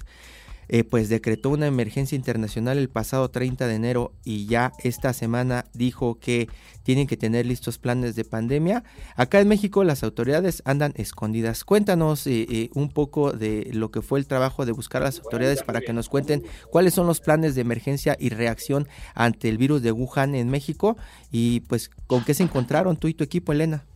eh, 0.70 0.85
pues 0.85 1.09
decretó 1.09 1.48
una 1.48 1.66
emergencia 1.66 2.14
internacional 2.14 2.76
el 2.76 2.90
pasado 2.90 3.31
30 3.31 3.66
de 3.66 3.74
enero 3.74 4.12
y 4.22 4.44
ya 4.46 4.72
esta 4.85 5.14
semana 5.14 5.64
dijo 5.72 6.18
que 6.18 6.48
tienen 6.83 7.07
que 7.07 7.16
tener 7.16 7.46
listos 7.46 7.78
planes 7.78 8.14
de 8.16 8.24
pandemia. 8.24 8.85
Acá 9.16 9.40
en 9.40 9.48
México 9.48 9.83
las 9.83 10.02
autoridades 10.02 10.62
andan 10.66 10.92
escondidas. 10.96 11.64
Cuéntanos 11.64 12.26
eh, 12.26 12.46
eh, 12.50 12.70
un 12.74 12.90
poco 12.90 13.33
de 13.33 13.70
lo 13.72 13.90
que 13.90 14.02
fue 14.02 14.18
el 14.18 14.26
trabajo 14.26 14.66
de 14.66 14.72
buscar 14.72 15.00
a 15.00 15.07
las 15.07 15.20
autoridades 15.20 15.62
para 15.62 15.81
que 15.81 15.94
nos 15.94 16.11
cuenten 16.11 16.44
cuáles 16.70 16.92
son 16.92 17.07
los 17.07 17.20
planes 17.20 17.54
de 17.54 17.62
emergencia 17.62 18.16
y 18.20 18.28
reacción 18.28 18.88
ante 19.14 19.48
el 19.48 19.57
virus 19.57 19.81
de 19.81 19.92
Wuhan 19.92 20.35
en 20.35 20.50
México 20.50 20.98
y 21.33 21.61
pues 21.61 21.90
con 22.07 22.24
qué 22.24 22.35
se 22.35 22.42
encontraron 22.42 22.98
tú 22.98 23.09
y 23.09 23.14
tu 23.14 23.24
equipo, 23.24 23.52
Elena. 23.52 23.87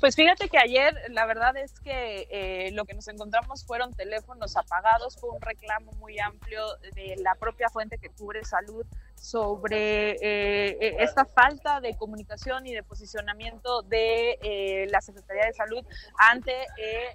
Pues 0.00 0.16
fíjate 0.16 0.48
que 0.48 0.58
ayer 0.58 0.94
la 1.10 1.26
verdad 1.26 1.56
es 1.56 1.78
que 1.80 2.26
eh, 2.30 2.70
lo 2.72 2.84
que 2.84 2.94
nos 2.94 3.08
encontramos 3.08 3.64
fueron 3.64 3.94
teléfonos 3.94 4.56
apagados, 4.56 5.16
fue 5.20 5.30
un 5.30 5.40
reclamo 5.40 5.92
muy 5.92 6.18
amplio 6.18 6.64
de 6.94 7.16
la 7.18 7.34
propia 7.36 7.68
fuente 7.68 7.98
que 7.98 8.10
cubre 8.10 8.44
salud 8.44 8.86
sobre 9.22 10.16
eh, 10.20 10.76
e, 10.80 10.96
esta 10.98 11.24
falta 11.24 11.80
de 11.80 11.96
comunicación 11.96 12.66
y 12.66 12.74
de 12.74 12.82
posicionamiento 12.82 13.82
de 13.82 14.36
eh, 14.42 14.86
la 14.90 15.00
Secretaría 15.00 15.46
de 15.46 15.52
Salud 15.52 15.84
ante 16.18 16.52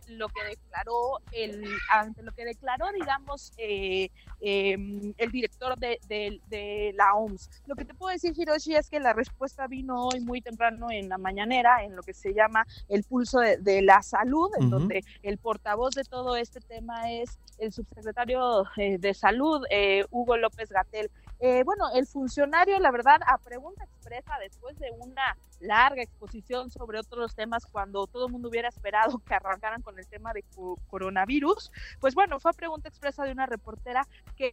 lo 0.07 0.29
que 0.29 0.43
declaró 0.45 1.19
el 1.33 1.65
ante 1.91 2.23
lo 2.23 2.31
que 2.31 2.45
declaró 2.45 2.85
digamos 2.93 3.51
em, 3.57 5.13
el 5.17 5.31
director 5.31 5.77
de, 5.77 5.99
de, 6.07 6.93
la 6.95 7.13
OMS. 7.15 7.49
Lo 7.65 7.75
que 7.75 7.83
te 7.83 7.93
puedo 7.93 8.13
decir 8.13 8.33
Hiroshi 8.37 8.75
es 8.75 8.89
que 8.89 8.99
la 8.99 9.11
respuesta 9.11 9.67
vino 9.67 10.07
hoy 10.07 10.21
muy 10.21 10.41
temprano 10.41 10.87
en 10.89 11.09
la 11.09 11.17
mañanera 11.17 11.83
en 11.83 11.95
lo 11.95 12.03
que 12.03 12.13
se 12.13 12.33
llama 12.33 12.65
el 12.87 13.03
pulso 13.03 13.39
de, 13.39 13.81
la 13.81 14.01
salud, 14.01 14.49
en 14.59 14.69
donde 14.69 15.03
el 15.23 15.37
portavoz 15.37 15.93
de 15.93 16.03
todo 16.03 16.37
este 16.37 16.61
tema 16.61 17.11
es 17.11 17.37
el 17.57 17.73
subsecretario 17.73 18.63
eh, 18.77 18.97
de 18.97 19.13
salud, 19.13 19.63
eh, 19.69 20.05
Hugo 20.09 20.37
López 20.37 20.69
Gatel. 20.69 21.11
Eh, 21.39 21.63
bueno, 21.63 21.89
el 21.93 22.07
funcionario, 22.07 22.79
la 22.79 22.91
verdad, 22.91 23.19
a 23.27 23.37
pregunta 23.37 23.83
expresa, 23.83 24.33
después 24.39 24.77
de 24.79 24.91
una 24.91 25.37
larga 25.59 26.01
exposición 26.01 26.71
sobre 26.71 26.99
otros 26.99 27.35
temas, 27.35 27.65
cuando 27.65 28.07
todo 28.07 28.25
el 28.25 28.31
mundo 28.31 28.49
hubiera 28.49 28.69
esperado 28.69 29.19
que 29.27 29.35
arrancaran 29.35 29.81
con 29.81 29.99
el 29.99 30.07
tema 30.07 30.33
de 30.33 30.43
coronavirus, 30.87 31.71
pues 31.99 32.15
bueno, 32.15 32.39
fue 32.39 32.51
a 32.51 32.53
pregunta 32.53 32.89
expresa 32.89 33.23
de 33.23 33.31
una 33.31 33.45
reportera 33.45 34.07
que 34.35 34.51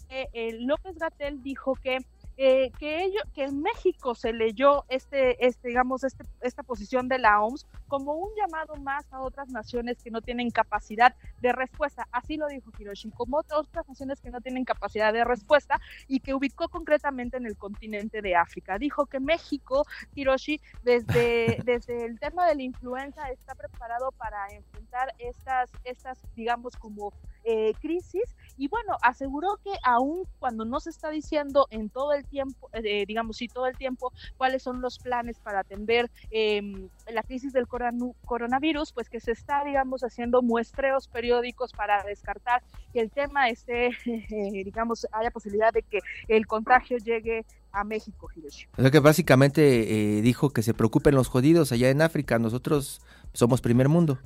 López 0.61 0.99
Gatel 0.99 1.43
dijo 1.43 1.75
que 1.77 1.99
eh, 2.37 2.73
que 2.79 3.05
ello, 3.05 3.21
que 3.33 3.45
en 3.45 3.63
México 3.63 4.15
se 4.15 4.33
leyó 4.33 4.85
este, 4.89 5.47
este, 5.47 5.69
digamos, 5.69 6.03
este, 6.03 6.25
esta 6.41 6.65
posición 6.65 7.09
de 7.09 7.19
la 7.19 7.41
OMS 7.41 7.67
como 7.87 8.15
un 8.15 8.31
llamado 8.37 8.75
más 8.77 9.07
a 9.13 9.21
otras 9.21 9.49
naciones 9.51 10.03
que 10.03 10.11
no 10.11 10.21
tienen 10.21 10.51
capacidad 10.51 11.15
de 11.41 11.53
respuesta. 11.53 12.09
Así 12.11 12.37
lo 12.37 12.49
dijo 12.49 12.73
Hiroshi, 12.77 13.11
como 13.13 13.39
otras 13.39 13.89
naciones 13.89 14.21
que 14.21 14.31
no 14.31 14.41
tienen 14.41 14.65
capacidad 14.65 15.13
de 15.13 15.25
respuesta 15.25 15.81
y 16.09 16.21
que 16.21 16.35
ubicó 16.35 16.69
concretamente 16.69 17.37
en 17.37 17.47
el 17.47 17.57
continente 17.57 18.21
de 18.21 18.35
África. 18.35 18.79
Dijo 18.79 19.07
que 19.07 19.21
México, 19.21 19.87
Hiroshi, 20.15 20.61
desde, 20.83 21.59
desde 21.65 22.05
el 22.05 22.19
tema 22.19 22.49
de 22.49 22.57
la 22.57 22.63
influenza 22.63 23.31
está 23.31 23.55
preparado 23.55 24.11
para 24.13 24.49
enfrentar 24.49 25.15
estas, 25.19 25.71
estas 25.85 26.19
digamos, 26.35 26.75
como 26.77 27.13
eh, 27.45 27.73
crisis 27.81 28.35
y 28.57 28.69
bueno, 28.69 28.97
aseguró 29.03 29.59
que 29.63 29.73
aún 29.83 30.25
cuando 30.39 30.65
no 30.65 30.81
se 30.81 30.91
está 30.91 31.11
diciendo 31.11 31.67
en 31.71 31.91
todo 31.91 32.13
el 32.13 32.25
tiempo, 32.25 32.71
eh, 32.73 33.05
digamos, 33.07 33.37
sí, 33.37 33.49
todo 33.49 33.67
el 33.67 33.77
tiempo, 33.77 34.13
cuáles 34.37 34.63
son 34.63 34.81
los 34.81 34.99
planes 34.99 35.39
para 35.41 35.61
atender 35.61 36.11
em, 36.31 36.89
la 37.13 37.23
crisis 37.23 37.53
del 37.53 37.67
coronavirus, 37.67 38.93
pues 38.93 39.09
que 39.09 39.21
se 39.21 39.33
está, 39.33 39.65
digamos, 39.65 40.03
haciendo 40.03 40.43
muestreos 40.43 41.09
periódicos 41.09 41.73
para 41.73 42.03
descartar 42.05 42.63
que 42.93 43.01
el 43.01 43.11
tema 43.11 43.49
esté, 43.49 43.91
digamos, 44.65 45.07
haya 45.13 45.31
posibilidad 45.31 45.73
de 45.73 45.83
que 45.83 45.99
el 46.29 46.47
contagio 46.47 46.99
llegue 46.99 47.45
a 47.73 47.83
México, 47.83 48.29
Hiroshi. 48.35 48.67
O 48.79 48.83
sea 48.83 48.91
que 48.91 49.01
básicamente 49.01 50.19
eh, 50.19 50.23
dijo 50.23 50.51
que 50.51 50.63
se 50.63 50.75
preocupen 50.75 51.17
los 51.17 51.29
jodidos 51.29 51.73
allá 51.73 51.91
en 51.91 52.03
África, 52.03 52.39
nosotros 52.39 53.01
somos 53.33 53.61
primer 53.61 53.89
mundo. 53.89 54.19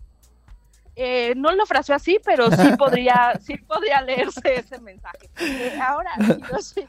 Eh, 1.00 1.34
no 1.36 1.52
lo 1.52 1.64
fraseó 1.64 1.94
así, 1.94 2.18
pero 2.24 2.50
sí 2.50 2.56
podría, 2.76 3.38
sí 3.40 3.56
podría 3.56 4.00
leerse 4.02 4.56
ese 4.56 4.80
mensaje. 4.80 5.30
Eh, 5.38 5.78
ahora, 5.80 6.10
este, 6.58 6.88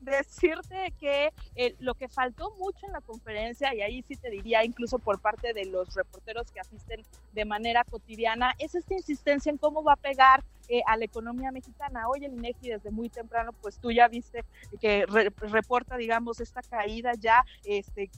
decirte 0.00 0.94
que 0.98 1.30
eh, 1.54 1.76
lo 1.80 1.94
que 1.94 2.08
faltó 2.08 2.50
mucho 2.56 2.86
en 2.86 2.92
la 2.94 3.02
conferencia, 3.02 3.74
y 3.74 3.82
ahí 3.82 4.02
sí 4.08 4.16
te 4.16 4.30
diría 4.30 4.64
incluso 4.64 4.98
por 4.98 5.20
parte 5.20 5.52
de 5.52 5.66
los 5.66 5.94
reporteros 5.94 6.50
que 6.50 6.60
asisten 6.60 7.04
de 7.34 7.44
manera 7.44 7.84
cotidiana, 7.84 8.54
es 8.58 8.74
esta 8.74 8.94
insistencia 8.94 9.50
en 9.50 9.58
cómo 9.58 9.84
va 9.84 9.92
a 9.92 9.96
pegar 9.96 10.42
eh, 10.70 10.80
a 10.86 10.96
la 10.96 11.04
economía 11.04 11.50
mexicana. 11.50 12.08
Hoy 12.08 12.24
el 12.24 12.32
INEGI 12.32 12.70
desde 12.70 12.90
muy 12.90 13.10
temprano, 13.10 13.52
pues 13.60 13.78
tú 13.78 13.90
ya 13.90 14.08
viste 14.08 14.44
que 14.80 15.04
reporta, 15.40 15.98
digamos, 15.98 16.40
esta 16.40 16.62
caída 16.62 17.12
ya 17.18 17.44
este, 17.64 18.10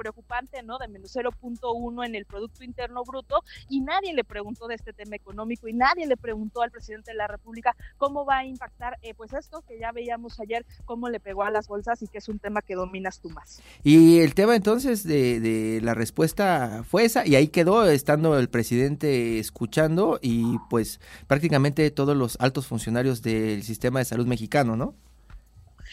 preocupante, 0.00 0.62
¿no? 0.62 0.78
De 0.78 0.88
menos 0.88 1.14
0.1 1.14 2.06
en 2.06 2.14
el 2.14 2.24
Producto 2.24 2.64
Interno 2.64 3.04
Bruto 3.04 3.44
y 3.68 3.82
nadie 3.82 4.14
le 4.14 4.24
preguntó 4.24 4.66
de 4.66 4.76
este 4.76 4.94
tema 4.94 5.14
económico 5.14 5.68
y 5.68 5.74
nadie 5.74 6.06
le 6.06 6.16
preguntó 6.16 6.62
al 6.62 6.70
presidente 6.70 7.10
de 7.10 7.18
la 7.18 7.26
República 7.26 7.76
cómo 7.98 8.24
va 8.24 8.38
a 8.38 8.46
impactar, 8.46 8.96
eh, 9.02 9.12
pues 9.12 9.34
esto 9.34 9.62
que 9.68 9.78
ya 9.78 9.92
veíamos 9.92 10.40
ayer, 10.40 10.64
cómo 10.86 11.10
le 11.10 11.20
pegó 11.20 11.42
a 11.42 11.50
las 11.50 11.68
bolsas 11.68 12.00
y 12.00 12.08
que 12.08 12.16
es 12.16 12.30
un 12.30 12.38
tema 12.38 12.62
que 12.62 12.76
dominas 12.76 13.20
tú 13.20 13.28
más. 13.28 13.60
Y 13.82 14.20
el 14.20 14.34
tema 14.34 14.56
entonces 14.56 15.04
de, 15.04 15.38
de 15.38 15.82
la 15.82 15.92
respuesta 15.92 16.82
fue 16.88 17.04
esa 17.04 17.26
y 17.26 17.34
ahí 17.34 17.48
quedó 17.48 17.86
estando 17.86 18.38
el 18.38 18.48
presidente 18.48 19.38
escuchando 19.38 20.18
y 20.22 20.56
pues 20.70 20.98
prácticamente 21.26 21.90
todos 21.90 22.16
los 22.16 22.40
altos 22.40 22.66
funcionarios 22.66 23.20
del 23.20 23.62
sistema 23.64 23.98
de 23.98 24.06
salud 24.06 24.26
mexicano, 24.26 24.76
¿no? 24.76 24.94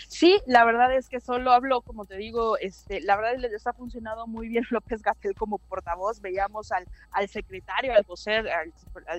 Sí, 0.08 0.40
la 0.46 0.64
verdad 0.64 0.96
es 0.96 1.10
que 1.10 1.20
solo 1.20 1.52
hablo, 1.52 1.82
como 1.82 2.06
te 2.06 2.16
digo, 2.16 2.58
este, 2.58 3.02
la 3.02 3.18
verdad 3.18 3.38
les 3.40 3.52
está 3.52 3.74
funcionando 3.74 4.26
muy 4.26 4.48
bien 4.48 4.64
López 4.72 5.02
Gatel 5.02 5.36
como 5.36 5.58
portavoz. 5.58 6.22
Veíamos 6.22 6.72
al, 6.72 6.88
al 7.12 7.28
secretario, 7.28 7.94
al 7.94 8.04
vocer, 8.04 8.48
al, 8.48 8.74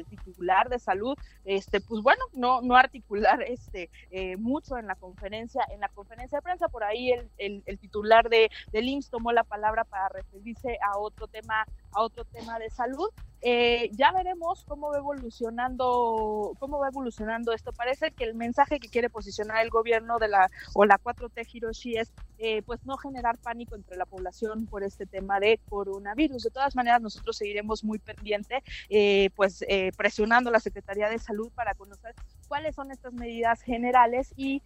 titular 0.06 0.70
de 0.70 0.78
salud, 0.78 1.16
este, 1.44 1.82
pues 1.82 2.02
bueno, 2.02 2.24
no, 2.32 2.62
no 2.62 2.74
articular 2.74 3.42
este 3.42 3.90
eh, 4.10 4.38
mucho 4.38 4.78
en 4.78 4.86
la 4.86 4.94
conferencia, 4.94 5.62
en 5.70 5.80
la 5.80 5.90
conferencia 5.90 6.38
de 6.38 6.42
prensa. 6.42 6.68
Por 6.68 6.82
ahí 6.84 7.12
el, 7.12 7.62
el, 7.66 7.78
titular 7.78 8.30
de, 8.30 8.50
del 8.72 8.88
IMSS 8.88 9.10
tomó 9.10 9.30
la 9.32 9.44
palabra 9.44 9.84
para 9.84 10.08
referirse 10.08 10.78
a 10.82 10.98
otro 10.98 11.28
tema, 11.28 11.66
a 11.92 12.00
otro 12.00 12.24
tema 12.24 12.58
de 12.58 12.70
salud. 12.70 13.10
Eh, 13.40 13.90
ya 13.92 14.12
veremos 14.12 14.64
cómo 14.66 14.90
va 14.90 14.98
evolucionando, 14.98 16.54
cómo 16.58 16.78
va 16.78 16.88
evolucionando 16.88 17.52
esto. 17.52 17.72
Parece 17.72 18.10
que 18.10 18.24
el 18.24 18.34
mensaje 18.34 18.80
que 18.80 18.88
quiere 18.88 19.10
posicionar 19.10 19.62
el 19.62 19.70
gobierno 19.70 20.18
de 20.18 20.28
la 20.28 20.50
o 20.74 20.84
la 20.84 20.98
4T 20.98 21.46
Hiroshi 21.52 21.96
es 21.96 22.12
eh, 22.38 22.62
pues 22.62 22.84
no 22.84 22.96
generar 22.96 23.38
pánico 23.38 23.74
entre 23.74 23.96
la 23.96 24.06
población 24.06 24.66
por 24.66 24.82
este 24.82 25.06
tema 25.06 25.40
de 25.40 25.60
coronavirus. 25.68 26.42
De 26.42 26.50
todas 26.50 26.74
maneras, 26.74 27.00
nosotros 27.00 27.36
seguiremos 27.36 27.84
muy 27.84 27.98
pendiente, 27.98 28.62
eh, 28.88 29.30
pues 29.36 29.64
presionando 29.96 30.50
a 30.50 30.52
la 30.52 30.60
Secretaría 30.60 31.08
de 31.08 31.18
Salud 31.18 31.50
para 31.54 31.74
conocer 31.74 32.14
cuáles 32.48 32.74
son 32.74 32.90
estas 32.90 33.12
medidas 33.12 33.60
generales 33.62 34.32
y 34.36 34.62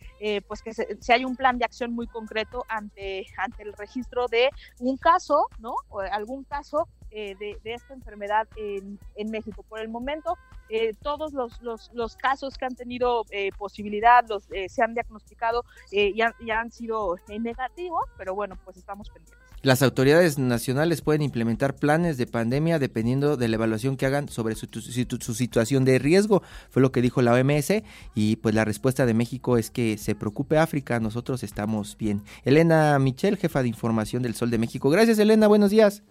pues 0.46 0.62
que 0.62 0.72
si 0.72 1.12
hay 1.12 1.24
un 1.24 1.36
plan 1.36 1.58
de 1.58 1.64
acción 1.64 1.92
muy 1.92 2.06
concreto 2.06 2.64
ante, 2.68 3.26
ante 3.36 3.62
el 3.62 3.72
registro 3.72 4.28
de 4.28 4.50
un 4.78 4.96
caso, 4.96 5.48
¿no? 5.58 5.74
O 5.88 6.00
algún 6.00 6.44
caso 6.44 6.88
eh, 7.14 7.36
de, 7.38 7.58
esta 7.64 7.94
enfermedad 7.94 8.48
en, 8.56 8.98
en, 9.16 9.30
México. 9.30 9.64
Por 9.68 9.80
el 9.80 9.88
momento, 9.88 10.36
eh, 10.68 10.94
todos 11.02 11.32
los, 11.32 11.60
los, 11.62 11.90
los, 11.92 12.16
casos 12.16 12.56
que 12.56 12.64
han 12.64 12.74
tenido 12.74 13.24
eh, 13.30 13.50
posibilidad 13.58 14.24
los, 14.28 14.44
se 14.44 14.82
han 14.82 14.94
diagnosticado 14.94 15.64
y, 15.90 16.16
ya 16.16 16.34
han 16.60 16.72
sido 16.72 17.16
negativos, 17.28 18.04
pero 18.16 18.34
bueno, 18.34 18.58
pues 18.64 18.76
estamos 18.76 19.08
pendientes. 19.10 19.42
Las 19.62 19.80
autoridades 19.82 20.38
nacionales 20.38 21.02
pueden 21.02 21.22
implementar 21.22 21.76
planes 21.76 22.16
de 22.16 22.26
pandemia 22.26 22.80
dependiendo 22.80 23.36
de 23.36 23.46
la 23.46 23.54
evaluación 23.54 23.96
que 23.96 24.06
hagan 24.06 24.28
sobre 24.28 24.56
su, 24.56 24.66
su, 24.66 25.34
situación 25.34 25.84
de 25.84 26.00
riesgo, 26.00 26.42
fue 26.68 26.82
lo 26.82 26.90
que 26.90 27.00
dijo 27.00 27.22
la 27.22 27.32
OMS 27.32 27.74
y 28.12 28.36
pues 28.36 28.56
la 28.56 28.64
respuesta 28.64 29.06
de 29.06 29.14
México 29.14 29.58
es 29.58 29.70
que 29.70 29.98
se 29.98 30.16
preocupe 30.16 30.58
África, 30.58 30.98
nosotros 30.98 31.44
estamos 31.44 31.96
bien. 31.96 32.24
Elena 32.44 32.98
Michel, 32.98 33.36
jefa 33.36 33.62
de 33.62 33.68
información 33.68 34.24
del 34.24 34.34
Sol 34.34 34.50
de 34.50 34.58
México. 34.58 34.90
Gracias 34.90 35.20
Elena, 35.20 35.46
buenos 35.46 35.70
días. 35.70 36.02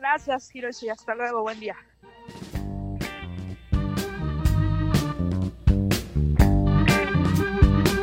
Gracias, 0.00 0.54
Hiroshi. 0.54 0.88
Hasta 0.88 1.14
luego. 1.14 1.42
Buen 1.42 1.60
día. 1.60 1.76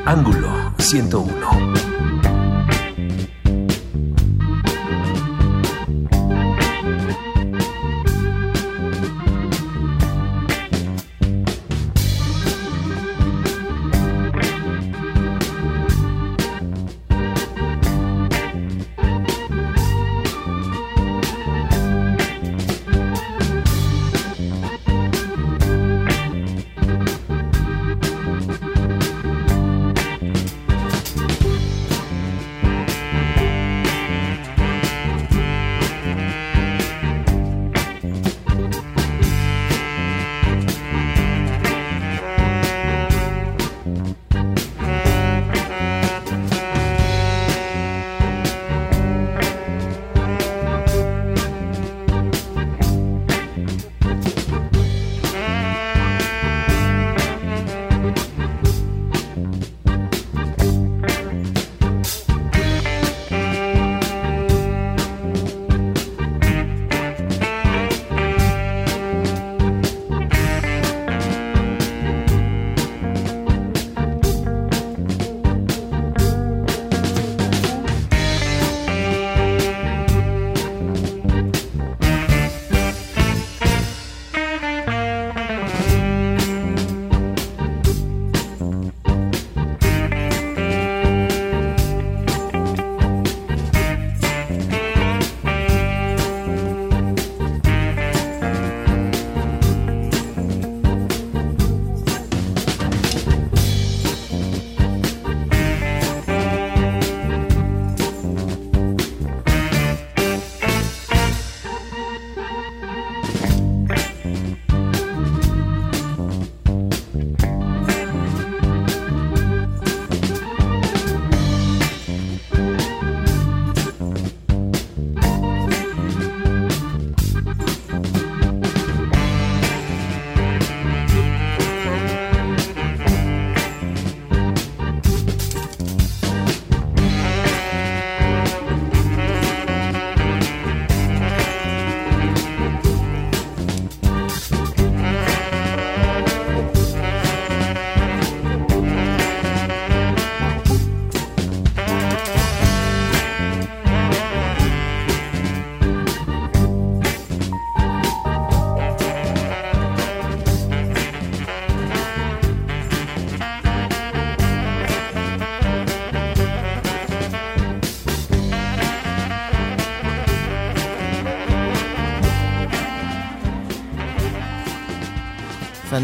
Ángulo 0.06 0.74
101. 0.78 2.17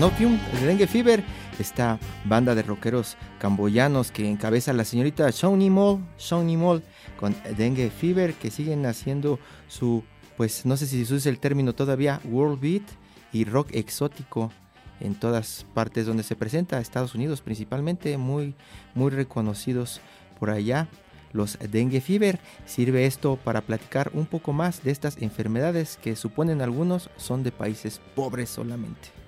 El 0.04 0.66
Dengue 0.66 0.86
Fever, 0.86 1.24
esta 1.60 1.98
banda 2.26 2.56
de 2.56 2.62
rockeros 2.62 3.16
camboyanos 3.40 4.12
que 4.12 4.30
encabeza 4.30 4.74
la 4.74 4.84
señorita 4.84 5.30
Shawnee 5.32 5.70
Mall, 5.70 6.04
Shawnee 6.20 6.58
Mall, 6.58 6.84
con 7.18 7.34
Dengue 7.56 7.90
Fever, 7.90 8.34
que 8.34 8.52
siguen 8.52 8.86
haciendo 8.86 9.40
su, 9.70 10.04
pues 10.36 10.66
no 10.66 10.76
sé 10.76 10.88
si 10.88 11.06
se 11.06 11.14
usa 11.14 11.32
el 11.32 11.40
término 11.40 11.74
todavía, 11.74 12.20
world 12.26 12.60
beat 12.60 12.84
y 13.32 13.46
rock 13.46 13.70
exótico 13.72 14.52
en 15.00 15.16
todas 15.16 15.66
partes 15.74 16.06
donde 16.06 16.24
se 16.24 16.36
presenta, 16.36 16.82
Estados 16.82 17.16
Unidos 17.16 17.40
principalmente, 17.40 18.18
muy, 18.18 18.56
muy 18.96 19.10
reconocidos 19.10 20.02
por 20.38 20.50
allá 20.50 20.90
los 21.32 21.58
dengue 21.72 22.02
fever. 22.02 22.42
Sirve 22.66 23.06
esto 23.06 23.38
para 23.38 23.62
platicar 23.62 24.12
un 24.14 24.26
poco 24.26 24.52
más 24.52 24.84
de 24.84 24.92
estas 24.92 25.16
enfermedades 25.22 25.98
que 26.04 26.18
suponen 26.18 26.62
algunos 26.62 27.10
son 27.16 27.42
de 27.42 27.54
países 27.54 28.02
pobres 28.16 28.50
solamente. 28.50 29.23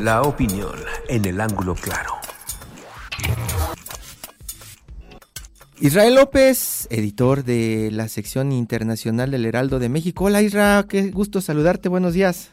La 0.00 0.22
opinión 0.22 0.74
en 1.08 1.24
el 1.24 1.40
ángulo 1.40 1.74
claro. 1.74 2.14
Israel 5.80 6.14
López, 6.14 6.86
editor 6.90 7.44
de 7.44 7.90
la 7.92 8.08
sección 8.08 8.52
internacional 8.52 9.30
del 9.30 9.44
Heraldo 9.44 9.78
de 9.78 9.88
México. 9.88 10.24
Hola 10.24 10.40
Israel, 10.40 10.86
qué 10.88 11.10
gusto 11.10 11.40
saludarte, 11.40 11.88
buenos 11.88 12.14
días. 12.14 12.52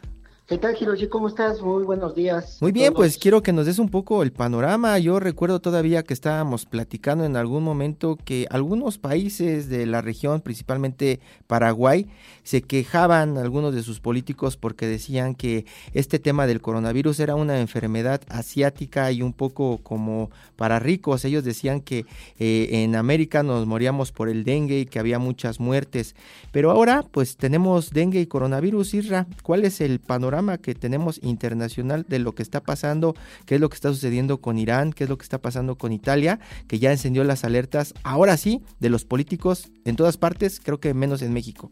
¿Qué 0.51 0.57
tal, 0.57 0.75
Hiroshi? 0.77 1.07
¿Cómo 1.07 1.29
estás? 1.29 1.61
Muy 1.61 1.85
buenos 1.85 2.13
días. 2.13 2.57
Muy 2.59 2.73
bien, 2.73 2.93
pues 2.93 3.17
quiero 3.17 3.41
que 3.41 3.53
nos 3.53 3.67
des 3.67 3.79
un 3.79 3.87
poco 3.87 4.21
el 4.21 4.33
panorama. 4.33 4.99
Yo 4.99 5.17
recuerdo 5.21 5.61
todavía 5.61 6.03
que 6.03 6.13
estábamos 6.13 6.65
platicando 6.65 7.23
en 7.23 7.37
algún 7.37 7.63
momento 7.63 8.17
que 8.17 8.47
algunos 8.49 8.97
países 8.97 9.69
de 9.69 9.85
la 9.85 10.01
región, 10.01 10.41
principalmente 10.41 11.21
Paraguay, 11.47 12.09
se 12.43 12.63
quejaban 12.63 13.37
algunos 13.37 13.73
de 13.73 13.81
sus 13.81 14.01
políticos 14.01 14.57
porque 14.57 14.87
decían 14.87 15.35
que 15.35 15.65
este 15.93 16.19
tema 16.19 16.45
del 16.47 16.59
coronavirus 16.59 17.21
era 17.21 17.35
una 17.35 17.61
enfermedad 17.61 18.19
asiática 18.27 19.09
y 19.13 19.21
un 19.21 19.31
poco 19.31 19.77
como 19.77 20.31
para 20.57 20.79
ricos. 20.79 21.23
Ellos 21.23 21.45
decían 21.45 21.79
que 21.79 22.05
eh, 22.39 22.67
en 22.83 22.97
América 22.97 23.41
nos 23.41 23.65
moríamos 23.67 24.11
por 24.11 24.27
el 24.27 24.43
dengue 24.43 24.81
y 24.81 24.85
que 24.85 24.99
había 24.99 25.17
muchas 25.17 25.61
muertes. 25.61 26.13
Pero 26.51 26.71
ahora, 26.71 27.05
pues 27.09 27.37
tenemos 27.37 27.91
dengue 27.91 28.19
y 28.19 28.25
coronavirus. 28.25 28.95
Isra, 28.95 29.27
¿cuál 29.43 29.63
es 29.63 29.79
el 29.79 30.01
panorama? 30.01 30.40
Que 30.57 30.75
tenemos 30.75 31.19
internacional 31.23 32.05
de 32.07 32.19
lo 32.19 32.33
que 32.33 32.43
está 32.43 32.61
pasando, 32.61 33.15
qué 33.45 33.55
es 33.55 33.61
lo 33.61 33.69
que 33.69 33.75
está 33.75 33.89
sucediendo 33.89 34.41
con 34.41 34.57
Irán, 34.57 34.93
qué 34.93 35.05
es 35.05 35.09
lo 35.09 35.17
que 35.17 35.23
está 35.23 35.39
pasando 35.39 35.77
con 35.77 35.91
Italia, 35.91 36.39
que 36.67 36.79
ya 36.79 36.91
encendió 36.91 37.23
las 37.23 37.43
alertas, 37.43 37.93
ahora 38.03 38.37
sí, 38.37 38.63
de 38.79 38.89
los 38.89 39.05
políticos 39.05 39.71
en 39.85 39.95
todas 39.95 40.17
partes, 40.17 40.59
creo 40.63 40.79
que 40.79 40.93
menos 40.93 41.21
en 41.21 41.33
México. 41.33 41.71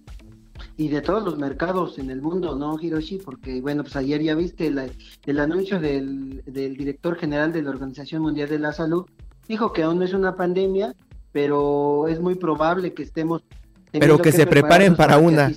Y 0.77 0.89
de 0.89 1.01
todos 1.01 1.23
los 1.23 1.37
mercados 1.37 1.99
en 1.99 2.09
el 2.09 2.21
mundo, 2.21 2.55
¿no, 2.55 2.77
Hiroshi? 2.79 3.17
Porque, 3.17 3.61
bueno, 3.61 3.83
pues 3.83 3.95
ayer 3.95 4.21
ya 4.21 4.35
viste 4.35 4.67
el 4.67 5.39
anuncio 5.39 5.79
del, 5.79 6.43
del 6.45 6.75
director 6.75 7.17
general 7.17 7.51
de 7.53 7.61
la 7.61 7.69
Organización 7.69 8.21
Mundial 8.21 8.49
de 8.49 8.59
la 8.59 8.73
Salud, 8.73 9.05
dijo 9.47 9.73
que 9.73 9.83
aún 9.83 9.99
no 9.99 10.05
es 10.05 10.13
una 10.13 10.35
pandemia, 10.35 10.95
pero 11.31 12.07
es 12.07 12.19
muy 12.19 12.35
probable 12.35 12.93
que 12.93 13.03
estemos 13.03 13.43
pero 13.91 14.19
que, 14.19 14.31
se 14.31 14.45
preparen 14.45 14.95
para, 14.95 15.17
una. 15.17 15.51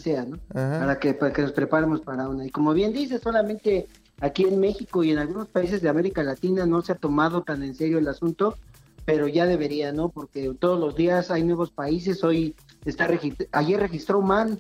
para, 0.53 0.99
que, 0.99 1.15
para 1.15 1.33
que 1.33 1.43
nos 1.43 1.53
preparemos 1.53 2.01
para 2.01 2.29
una. 2.29 2.47
Y 2.47 2.51
como 2.51 2.73
bien 2.73 2.93
dice, 2.93 3.19
solamente 3.19 3.89
aquí 4.21 4.45
en 4.45 4.59
México 4.59 5.05
y 5.05 5.11
en 5.11 5.19
algunos 5.19 5.49
países 5.49 5.83
de 5.83 5.89
América 5.89 6.23
Latina 6.23 6.65
no 6.65 6.83
se 6.83 6.93
ha 6.93 6.95
tomado 6.95 7.43
tan 7.43 7.63
en 7.63 7.75
serio 7.75 7.99
el 7.99 8.09
asunto, 8.09 8.57
pero 9.05 9.29
ya 9.29 9.47
debería, 9.47 9.93
¿no? 9.93 10.09
Porque 10.09 10.53
todos 10.59 10.79
los 10.79 10.95
días 10.95 11.31
hay 11.31 11.43
nuevos 11.43 11.71
países. 11.71 12.23
Hoy 12.25 12.55
está 12.85 13.09
ayer 13.53 13.81
registró 13.81 14.19
Oman 14.19 14.59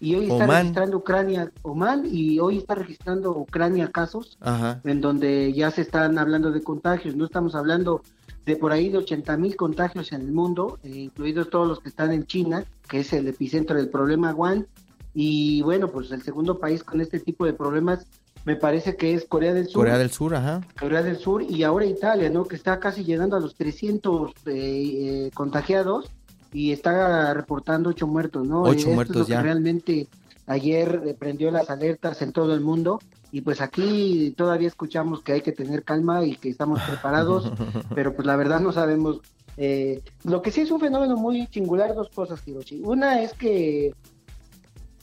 y 0.00 0.16
hoy 0.16 0.30
está 0.30 0.46
registrando 0.46 0.96
Ucrania, 0.96 1.52
Oman, 1.62 2.04
y 2.10 2.40
hoy 2.40 2.58
está 2.58 2.74
registrando 2.74 3.30
Ucrania 3.36 3.88
casos 3.92 4.36
en 4.82 5.00
donde 5.00 5.52
ya 5.52 5.70
se 5.70 5.82
están 5.82 6.18
hablando 6.18 6.50
de 6.50 6.60
contagios. 6.60 7.14
No 7.14 7.26
estamos 7.26 7.54
hablando 7.54 8.02
de 8.44 8.56
por 8.56 8.72
ahí 8.72 8.88
de 8.88 8.98
80 8.98 9.36
mil 9.36 9.56
contagios 9.56 10.12
en 10.12 10.22
el 10.22 10.32
mundo, 10.32 10.78
eh, 10.82 10.88
incluidos 10.88 11.50
todos 11.50 11.68
los 11.68 11.80
que 11.80 11.88
están 11.88 12.12
en 12.12 12.26
China, 12.26 12.64
que 12.88 13.00
es 13.00 13.12
el 13.12 13.28
epicentro 13.28 13.76
del 13.76 13.88
problema 13.88 14.34
Wuhan. 14.34 14.66
Y 15.14 15.62
bueno, 15.62 15.88
pues 15.88 16.10
el 16.10 16.22
segundo 16.22 16.58
país 16.58 16.82
con 16.82 17.00
este 17.00 17.20
tipo 17.20 17.44
de 17.44 17.52
problemas 17.52 18.06
me 18.44 18.56
parece 18.56 18.96
que 18.96 19.14
es 19.14 19.24
Corea 19.24 19.54
del 19.54 19.66
Sur. 19.66 19.82
Corea 19.82 19.98
del 19.98 20.10
Sur, 20.10 20.34
ajá. 20.34 20.62
Corea 20.78 21.02
del 21.02 21.16
Sur 21.16 21.42
y 21.42 21.62
ahora 21.62 21.84
Italia, 21.86 22.28
¿no? 22.30 22.44
Que 22.44 22.56
está 22.56 22.80
casi 22.80 23.04
llegando 23.04 23.36
a 23.36 23.40
los 23.40 23.54
300 23.54 24.30
eh, 24.30 24.34
eh, 24.46 25.30
contagiados 25.32 26.10
y 26.52 26.72
está 26.72 27.32
reportando 27.34 27.90
ocho 27.90 28.06
muertos, 28.06 28.46
¿no? 28.46 28.62
Ocho 28.62 28.88
muertos 28.90 29.28
ya. 29.28 29.42
realmente 29.42 30.08
ayer 30.46 31.16
prendió 31.18 31.50
las 31.50 31.70
alertas 31.70 32.22
en 32.22 32.32
todo 32.32 32.54
el 32.54 32.60
mundo 32.60 33.00
y 33.30 33.40
pues 33.40 33.60
aquí 33.60 34.34
todavía 34.36 34.68
escuchamos 34.68 35.22
que 35.22 35.32
hay 35.32 35.40
que 35.40 35.52
tener 35.52 35.84
calma 35.84 36.24
y 36.24 36.36
que 36.36 36.50
estamos 36.50 36.80
preparados, 36.88 37.50
pero 37.94 38.14
pues 38.14 38.26
la 38.26 38.36
verdad 38.36 38.60
no 38.60 38.72
sabemos. 38.72 39.20
Eh, 39.56 40.02
lo 40.24 40.40
que 40.40 40.50
sí 40.50 40.62
es 40.62 40.70
un 40.70 40.80
fenómeno 40.80 41.16
muy 41.16 41.46
singular, 41.46 41.94
dos 41.94 42.08
cosas, 42.10 42.46
Hiroshi. 42.46 42.82
Una 42.82 43.22
es 43.22 43.32
que 43.34 43.94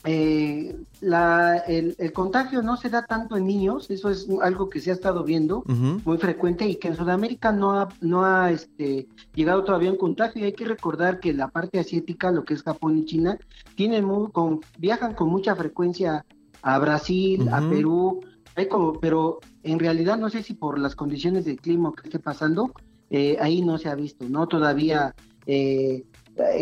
eh, 0.04 0.76
la, 1.00 1.58
el, 1.58 2.12
contagio 2.12 2.62
no 2.62 2.76
se 2.76 2.88
da 2.88 3.04
tanto 3.04 3.36
en 3.36 3.46
niños, 3.46 3.90
eso 3.90 4.08
es 4.10 4.26
algo 4.42 4.70
que 4.70 4.80
se 4.80 4.90
ha 4.90 4.94
estado 4.94 5.24
viendo 5.24 5.62
muy 5.66 6.16
frecuente 6.18 6.66
y 6.66 6.76
que 6.76 6.88
en 6.88 6.96
Sudamérica 6.96 7.52
no 7.52 7.72
ha, 7.72 7.88
no 8.00 8.24
ha 8.24 8.50
este, 8.50 9.08
llegado 9.34 9.64
todavía 9.64 9.90
un 9.90 9.98
contagio. 9.98 10.42
Y 10.42 10.46
hay 10.46 10.52
que 10.52 10.64
recordar 10.64 11.20
que 11.20 11.34
la 11.34 11.48
parte 11.48 11.78
asiática, 11.78 12.30
lo 12.30 12.44
que 12.44 12.54
es 12.54 12.62
Japón 12.62 12.98
y 12.98 13.04
China, 13.04 13.38
tienen 13.74 14.04
muy, 14.04 14.30
con, 14.30 14.60
viajan 14.78 15.14
con 15.14 15.28
mucha 15.28 15.54
frecuencia 15.54 16.24
a 16.62 16.78
Brasil, 16.78 17.48
a 17.52 17.60
Perú, 17.68 18.20
hay 18.56 18.68
como, 18.68 19.00
pero 19.00 19.40
en 19.62 19.78
realidad 19.78 20.18
no 20.18 20.28
sé 20.30 20.42
si 20.42 20.54
por 20.54 20.78
las 20.78 20.94
condiciones 20.94 21.44
del 21.44 21.60
clima 21.60 21.92
que 21.94 22.08
esté 22.08 22.18
pasando, 22.18 22.72
eh, 23.10 23.36
ahí 23.40 23.62
no 23.62 23.78
se 23.78 23.88
ha 23.88 23.94
visto, 23.94 24.28
¿no? 24.28 24.46
Todavía 24.46 25.14
eh, 25.46 26.04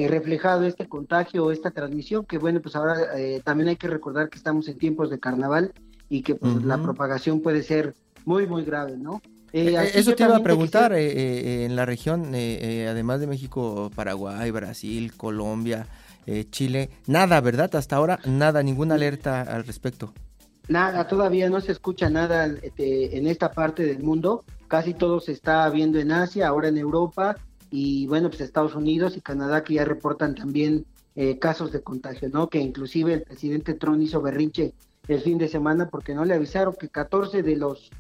reflejado 0.09 0.65
este 0.65 0.89
contagio, 0.89 1.51
esta 1.51 1.71
transmisión, 1.71 2.25
que 2.25 2.39
bueno, 2.39 2.61
pues 2.61 2.77
ahora 2.77 2.97
eh, 3.17 3.41
también 3.45 3.69
hay 3.69 3.77
que 3.77 3.89
recordar 3.89 4.29
que 4.29 4.39
estamos 4.39 4.69
en 4.69 4.79
tiempos 4.79 5.11
de 5.11 5.19
carnaval 5.19 5.73
y 6.09 6.23
que 6.23 6.35
pues, 6.35 6.65
la 6.65 6.83
propagación 6.83 7.41
puede 7.41 7.63
ser 7.63 7.95
muy, 8.25 8.47
muy 8.47 8.65
grave, 8.65 8.97
¿no? 8.97 9.21
Eso 9.53 10.15
te 10.15 10.25
iba 10.25 10.37
a 10.37 10.43
preguntar, 10.43 10.93
en 10.95 11.75
la 11.75 11.87
región, 11.87 12.35
además 12.35 13.21
de 13.21 13.27
México, 13.27 13.91
Paraguay, 13.95 14.51
Brasil, 14.51 15.13
Colombia, 15.17 15.87
Chile, 16.51 16.91
nada, 17.07 17.41
¿verdad? 17.41 17.75
Hasta 17.75 17.97
ahora, 17.97 18.19
nada, 18.27 18.63
ninguna 18.63 18.97
alerta 18.97 19.43
al 19.43 19.65
respecto. 19.65 20.13
Nada, 20.69 21.09
todavía 21.09 21.49
no 21.49 21.63
se 21.63 21.73
escucha 21.73 22.11
nada 22.11 22.47
en 22.77 23.27
esta 23.27 23.53
parte 23.53 23.85
del 23.85 24.03
mundo. 24.03 24.45
Casi 24.67 24.93
todo 24.93 25.19
se 25.21 25.33
está 25.33 25.69
viendo 25.71 25.99
en 25.99 26.13
Asia, 26.13 26.49
ahora 26.49 26.69
en 26.69 26.77
Europa 26.77 27.37
y 27.71 28.07
bueno, 28.07 28.29
pues 28.29 28.41
Estados 28.41 28.75
Unidos 28.75 29.17
y 29.17 29.21
Canadá 29.21 29.65
que 29.65 29.75
ya 29.75 29.85
reportan 29.85 30.35
también 30.35 30.87
eh, 31.17 31.39
casos 31.39 31.73
de 31.73 31.83
contagio, 31.83 32.29
¿no? 32.31 32.49
Que 32.49 32.61
inclusive 32.61 33.13
el 33.13 33.23
presidente 33.23 33.75
Trump 33.75 34.01
hizo 34.01 34.23
berrinche 34.23 34.73
el 35.09 35.21
fin 35.21 35.39
de 35.39 35.49
semana 35.49 35.89
porque 35.89 36.15
no 36.15 36.25
le 36.25 36.35
avisaron 36.35 36.75
que 36.79 36.89
14 36.89 37.43
de 37.43 37.57
los 37.57 37.91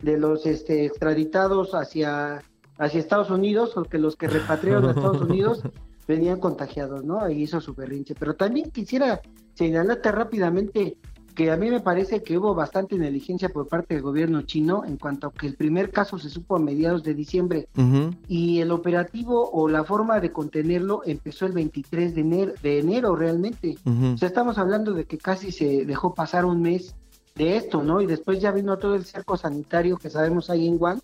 de 0.00 0.16
los 0.16 0.46
este, 0.46 0.84
extraditados 0.86 1.74
hacia 1.74 2.42
hacia 2.78 3.00
Estados 3.00 3.30
Unidos 3.30 3.76
o 3.76 3.82
que 3.82 3.98
los 3.98 4.16
que 4.16 4.28
repatriaron 4.28 4.86
a 4.86 4.90
Estados 4.90 5.20
Unidos 5.20 5.62
venían 6.06 6.40
contagiados, 6.40 7.04
¿no? 7.04 7.20
Ahí 7.20 7.42
hizo 7.42 7.60
su 7.60 7.74
berrinche. 7.74 8.14
Pero 8.14 8.34
también 8.34 8.70
quisiera 8.70 9.20
señalarte 9.54 10.12
rápidamente 10.12 10.96
que 11.38 11.52
a 11.52 11.56
mí 11.56 11.70
me 11.70 11.78
parece 11.78 12.20
que 12.20 12.36
hubo 12.36 12.52
bastante 12.52 12.98
negligencia 12.98 13.48
por 13.48 13.68
parte 13.68 13.94
del 13.94 14.02
gobierno 14.02 14.42
chino 14.42 14.84
en 14.84 14.96
cuanto 14.96 15.28
a 15.28 15.32
que 15.32 15.46
el 15.46 15.54
primer 15.54 15.92
caso 15.92 16.18
se 16.18 16.30
supo 16.30 16.56
a 16.56 16.58
mediados 16.58 17.04
de 17.04 17.14
diciembre 17.14 17.68
y 18.26 18.58
el 18.58 18.72
operativo 18.72 19.48
o 19.52 19.68
la 19.68 19.84
forma 19.84 20.18
de 20.18 20.32
contenerlo 20.32 21.02
empezó 21.06 21.46
el 21.46 21.52
23 21.52 22.16
de 22.16 22.20
enero, 22.20 22.52
de 22.60 22.80
enero 22.80 23.14
realmente. 23.14 23.78
O 23.86 24.18
sea, 24.18 24.26
estamos 24.26 24.58
hablando 24.58 24.92
de 24.94 25.04
que 25.04 25.16
casi 25.16 25.52
se 25.52 25.84
dejó 25.84 26.12
pasar 26.12 26.44
un 26.44 26.60
mes 26.60 26.96
de 27.36 27.56
esto, 27.56 27.84
¿no? 27.84 28.00
Y 28.00 28.06
después 28.06 28.40
ya 28.40 28.50
vino 28.50 28.76
todo 28.76 28.96
el 28.96 29.04
cerco 29.04 29.36
sanitario 29.36 29.96
que 29.96 30.10
sabemos 30.10 30.50
ahí 30.50 30.66
en 30.66 30.76
Wuhan, 30.76 31.00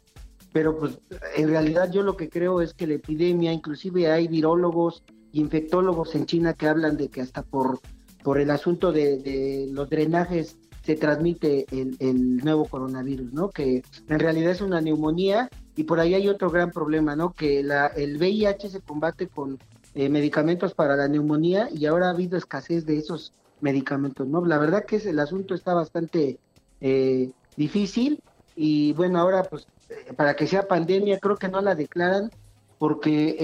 pero 0.53 0.77
pues 0.77 0.99
en 1.37 1.47
realidad 1.47 1.92
yo 1.92 2.03
lo 2.03 2.16
que 2.16 2.29
creo 2.29 2.61
es 2.61 2.75
que 2.75 2.88
la 2.88 2.94
epidemia, 2.94 3.53
inclusive 3.53 4.11
hay 4.11 4.27
virólogos 4.27 5.05
y 5.31 5.40
infectólogos 5.40 6.16
en 6.16 6.27
China 6.27 6.55
que 6.55 6.66
hablan 6.66 6.97
de 6.97 7.09
que 7.09 7.20
hasta 7.20 7.42
por 7.42 7.79
por 8.24 8.40
el 8.40 8.50
asunto 8.50 8.90
de, 8.90 9.68
los 9.70 9.88
drenajes 9.88 10.56
se 10.82 10.96
transmite 10.96 11.66
el, 11.70 12.38
nuevo 12.38 12.64
coronavirus, 12.64 13.32
¿no? 13.32 13.50
Que 13.50 13.82
en 14.08 14.18
realidad 14.18 14.50
es 14.50 14.62
una 14.62 14.80
neumonía 14.80 15.50
y 15.76 15.84
por 15.84 16.00
ahí 16.00 16.14
hay 16.14 16.28
otro 16.28 16.50
gran 16.50 16.70
problema, 16.70 17.14
¿no? 17.14 17.32
Que 17.32 17.62
la, 17.62 17.87
el 17.88 18.16
VIH 18.16 18.70
se 18.70 18.80
combate 18.80 19.28
con 19.28 19.58
eh, 19.94 20.08
medicamentos 20.08 20.74
para 20.74 20.96
la 20.96 21.06
neumonía 21.06 21.68
y 21.70 21.84
ahora 21.84 22.06
ha 22.06 22.10
habido 22.10 22.38
escasez 22.38 22.87
de 22.87 22.96
esos 22.96 23.34
medicamentos, 23.60 24.26
¿no? 24.26 24.44
La 24.44 24.58
verdad 24.58 24.87
que 24.87 24.96
es, 24.96 25.06
el 25.06 25.20
asunto 25.20 25.54
está 25.54 25.74
bastante 25.74 26.38
eh, 26.80 27.30
difícil 27.56 28.22
y 28.56 28.94
bueno, 28.94 29.18
ahora 29.20 29.42
pues 29.44 29.66
eh, 29.90 30.14
para 30.16 30.34
que 30.34 30.46
sea 30.46 30.66
pandemia 30.66 31.18
creo 31.18 31.37
que 31.37 31.48
no 31.48 31.60
la 31.60 31.74
declaran 31.74 32.30
porque 32.85 33.37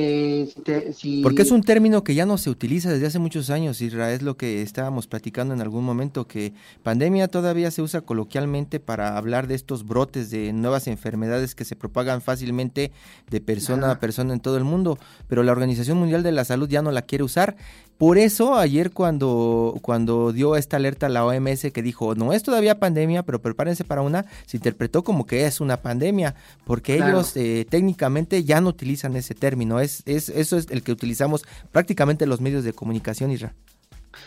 eh, 0.66 0.92
si, 0.92 1.22
Porque 1.22 1.40
es 1.40 1.50
un 1.50 1.62
término 1.62 2.04
que 2.04 2.14
ya 2.14 2.26
no 2.26 2.36
se 2.36 2.50
utiliza 2.50 2.90
desde 2.90 3.06
hace 3.06 3.18
muchos 3.18 3.48
años, 3.48 3.80
Israel, 3.80 4.16
es 4.16 4.20
lo 4.20 4.36
que 4.36 4.60
estábamos 4.60 5.06
platicando 5.06 5.54
en 5.54 5.62
algún 5.62 5.82
momento, 5.82 6.26
que 6.26 6.52
pandemia 6.82 7.26
todavía 7.26 7.70
se 7.70 7.80
usa 7.80 8.02
coloquialmente 8.02 8.80
para 8.80 9.16
hablar 9.16 9.46
de 9.46 9.54
estos 9.54 9.86
brotes 9.86 10.28
de 10.28 10.52
nuevas 10.52 10.88
enfermedades 10.88 11.54
que 11.54 11.64
se 11.64 11.74
propagan 11.74 12.20
fácilmente 12.20 12.92
de 13.30 13.40
persona 13.40 13.90
a 13.90 13.98
persona 13.98 14.34
en 14.34 14.40
todo 14.40 14.58
el 14.58 14.64
mundo, 14.64 14.98
pero 15.26 15.42
la 15.42 15.52
Organización 15.52 15.96
Mundial 15.96 16.22
de 16.22 16.32
la 16.32 16.44
Salud 16.44 16.68
ya 16.68 16.82
no 16.82 16.90
la 16.90 17.00
quiere 17.00 17.24
usar. 17.24 17.56
Por 18.00 18.16
eso 18.16 18.54
ayer 18.54 18.92
cuando, 18.92 19.76
cuando 19.82 20.32
dio 20.32 20.56
esta 20.56 20.78
alerta 20.78 21.04
a 21.04 21.08
la 21.10 21.22
OMS 21.22 21.70
que 21.70 21.82
dijo, 21.82 22.14
no 22.14 22.32
es 22.32 22.42
todavía 22.42 22.80
pandemia, 22.80 23.24
pero 23.24 23.42
prepárense 23.42 23.84
para 23.84 24.00
una, 24.00 24.24
se 24.46 24.56
interpretó 24.56 25.04
como 25.04 25.26
que 25.26 25.44
es 25.44 25.60
una 25.60 25.82
pandemia, 25.82 26.34
porque 26.64 26.94
ellos 26.94 27.36
eh, 27.36 27.66
técnicamente 27.68 28.42
ya 28.42 28.62
no 28.62 28.70
utilizan 28.70 29.16
ese 29.16 29.34
término. 29.34 29.80
Es, 29.80 30.02
es, 30.06 30.30
eso 30.30 30.56
es 30.56 30.70
el 30.70 30.82
que 30.82 30.92
utilizamos 30.92 31.44
prácticamente 31.72 32.24
los 32.24 32.40
medios 32.40 32.64
de 32.64 32.72
comunicación, 32.72 33.32
Isra. 33.32 33.54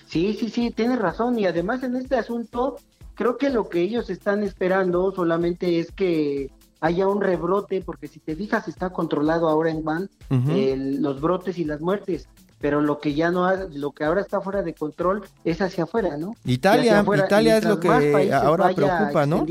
Sí, 0.06 0.38
sí, 0.40 0.50
sí, 0.50 0.70
tienes 0.70 1.00
razón. 1.00 1.40
Y 1.40 1.48
además 1.48 1.82
en 1.82 1.96
este 1.96 2.16
asunto, 2.16 2.76
creo 3.16 3.40
que 3.40 3.50
lo 3.50 3.70
que 3.70 3.82
ellos 3.82 4.12
están 4.12 4.44
esperando 4.44 5.12
solamente 5.16 5.80
es 5.80 5.92
que 5.92 6.52
haya 6.80 7.08
un 7.08 7.22
rebrote, 7.22 7.82
porque 7.82 8.08
si 8.08 8.20
te 8.20 8.36
fijas 8.36 8.68
está 8.68 8.92
controlado 8.92 9.50
ahora 9.50 9.72
en 9.72 9.84
Van 9.84 10.12
los 10.30 11.22
brotes 11.22 11.58
y 11.58 11.64
las 11.64 11.82
muertes 11.82 12.28
pero 12.64 12.80
lo 12.80 13.02
que 13.02 13.14
ya 13.14 13.30
no 13.30 13.54
lo 13.74 13.92
que 13.92 14.06
ahora 14.06 14.22
está 14.22 14.40
fuera 14.40 14.62
de 14.62 14.74
control 14.74 15.24
es 15.44 15.60
hacia 15.60 15.84
afuera, 15.84 16.16
¿no? 16.16 16.34
Italia, 16.46 17.04
Italia 17.26 17.58
es 17.58 17.66
lo 17.66 17.78
que 17.78 17.90
ahora 18.32 18.74
preocupa, 18.74 19.26
¿no? 19.26 19.46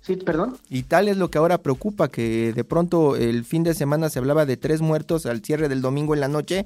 Sí, 0.00 0.16
perdón. 0.16 0.56
Italia 0.70 1.12
es 1.12 1.18
lo 1.18 1.30
que 1.30 1.36
ahora 1.36 1.58
preocupa, 1.58 2.08
que 2.08 2.54
de 2.54 2.64
pronto 2.64 3.16
el 3.16 3.44
fin 3.44 3.64
de 3.64 3.74
semana 3.74 4.08
se 4.08 4.18
hablaba 4.18 4.46
de 4.46 4.56
tres 4.56 4.80
muertos 4.80 5.26
al 5.26 5.42
cierre 5.42 5.68
del 5.68 5.82
domingo 5.82 6.14
en 6.14 6.20
la 6.20 6.28
noche. 6.28 6.64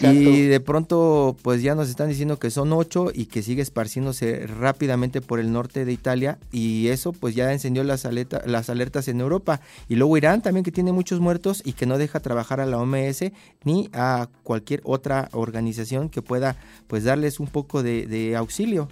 Y 0.00 0.46
de 0.46 0.60
pronto 0.60 1.36
pues 1.42 1.62
ya 1.62 1.74
nos 1.74 1.88
están 1.88 2.08
diciendo 2.08 2.38
que 2.38 2.50
son 2.50 2.72
ocho 2.72 3.10
y 3.12 3.26
que 3.26 3.42
sigue 3.42 3.62
esparciéndose 3.62 4.46
rápidamente 4.46 5.20
por 5.20 5.40
el 5.40 5.52
norte 5.52 5.84
de 5.84 5.92
Italia 5.92 6.38
y 6.52 6.88
eso 6.88 7.12
pues 7.12 7.34
ya 7.34 7.52
encendió 7.52 7.84
las, 7.84 8.06
las 8.46 8.70
alertas 8.70 9.08
en 9.08 9.20
Europa. 9.20 9.60
Y 9.88 9.96
luego 9.96 10.16
Irán 10.16 10.42
también 10.42 10.64
que 10.64 10.72
tiene 10.72 10.92
muchos 10.92 11.20
muertos 11.20 11.62
y 11.64 11.72
que 11.72 11.86
no 11.86 11.98
deja 11.98 12.20
trabajar 12.20 12.60
a 12.60 12.66
la 12.66 12.78
OMS 12.78 13.24
ni 13.64 13.88
a 13.92 14.28
cualquier 14.42 14.80
otra 14.84 15.28
organización 15.32 16.08
que 16.08 16.22
pueda 16.22 16.56
pues 16.86 17.04
darles 17.04 17.40
un 17.40 17.46
poco 17.46 17.82
de 17.82 18.36
auxilio. 18.36 18.88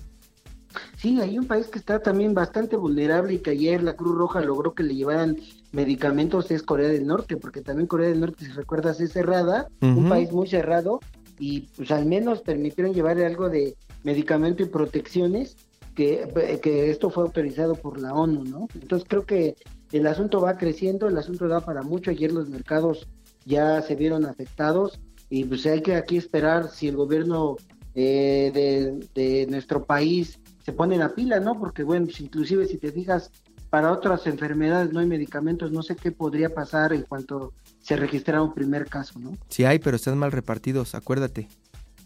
Sí, 0.97 1.21
hay 1.21 1.39
un 1.39 1.47
país 1.47 1.67
que 1.67 1.79
está 1.79 2.01
también 2.01 2.35
bastante 2.35 2.77
vulnerable 2.77 3.35
y 3.35 3.39
que 3.39 3.51
ayer 3.51 3.83
la 3.83 3.95
Cruz 3.95 4.17
Roja 4.17 4.41
logró 4.41 4.75
que 4.75 4.83
le 4.83 4.95
llevaran 4.95 5.37
medicamentos, 5.75 6.51
es 6.51 6.63
Corea 6.63 6.89
del 6.89 7.07
Norte, 7.07 7.37
porque 7.37 7.61
también 7.61 7.87
Corea 7.87 8.09
del 8.09 8.21
Norte, 8.21 8.45
si 8.45 8.53
recuerdas, 8.53 9.01
es 9.01 9.13
cerrada, 9.13 9.69
un 9.81 10.09
país 10.09 10.33
muy 10.33 10.47
cerrado, 10.47 11.01
y 11.39 11.63
pues 11.77 11.91
al 11.91 12.07
menos 12.07 12.43
permitieron 12.43 12.95
llevarle 12.95 13.27
algo 13.27 13.51
de 13.51 13.77
medicamento 14.05 14.63
y 14.63 14.67
protecciones, 14.67 15.57
que, 15.95 16.59
que 16.63 16.91
esto 16.91 17.11
fue 17.11 17.25
autorizado 17.25 17.75
por 17.75 18.01
la 18.01 18.15
ONU, 18.15 18.45
¿no? 18.45 18.69
Entonces 18.75 19.07
creo 19.09 19.27
que 19.27 19.57
el 19.93 20.07
asunto 20.07 20.41
va 20.41 20.57
creciendo, 20.57 21.09
el 21.09 21.19
asunto 21.19 21.47
da 21.49 21.61
para 21.61 21.83
mucho, 21.83 22.11
ayer 22.11 22.33
los 22.33 22.49
mercados 22.49 23.07
ya 23.45 23.83
se 23.83 23.95
vieron 23.95 24.25
afectados, 24.25 25.01
y 25.29 25.45
pues 25.45 25.67
hay 25.67 25.83
que 25.83 25.97
aquí 25.97 26.17
esperar 26.17 26.69
si 26.71 26.89
el 26.89 26.97
gobierno 26.97 27.57
eh, 27.95 28.51
de, 28.55 29.09
de 29.15 29.47
nuestro 29.49 29.85
país 29.85 30.39
se 30.65 30.73
ponen 30.73 31.03
a 31.03 31.15
pila, 31.15 31.41
¿no? 31.41 31.59
Porque 31.59 31.83
bueno, 31.83 32.07
pues, 32.07 32.21
inclusive 32.21 32.67
si 32.67 32.79
te 32.79 32.91
fijas, 32.91 33.31
para 33.75 33.91
otras 33.91 34.25
enfermedades 34.29 34.93
no 34.93 35.01
hay 35.01 35.07
medicamentos, 35.07 35.73
no 35.73 35.83
sé 35.83 35.97
qué 35.97 36.13
podría 36.13 36.55
pasar 36.55 36.93
en 36.93 37.03
cuanto 37.03 37.53
se 37.83 37.97
registrara 37.97 38.41
un 38.41 38.55
primer 38.55 38.87
caso, 38.87 39.19
¿no? 39.19 39.37
Sí 39.49 39.65
hay, 39.65 39.81
pero 39.81 39.97
están 39.97 40.17
mal 40.17 40.31
repartidos, 40.31 40.95
acuérdate. 40.95 41.49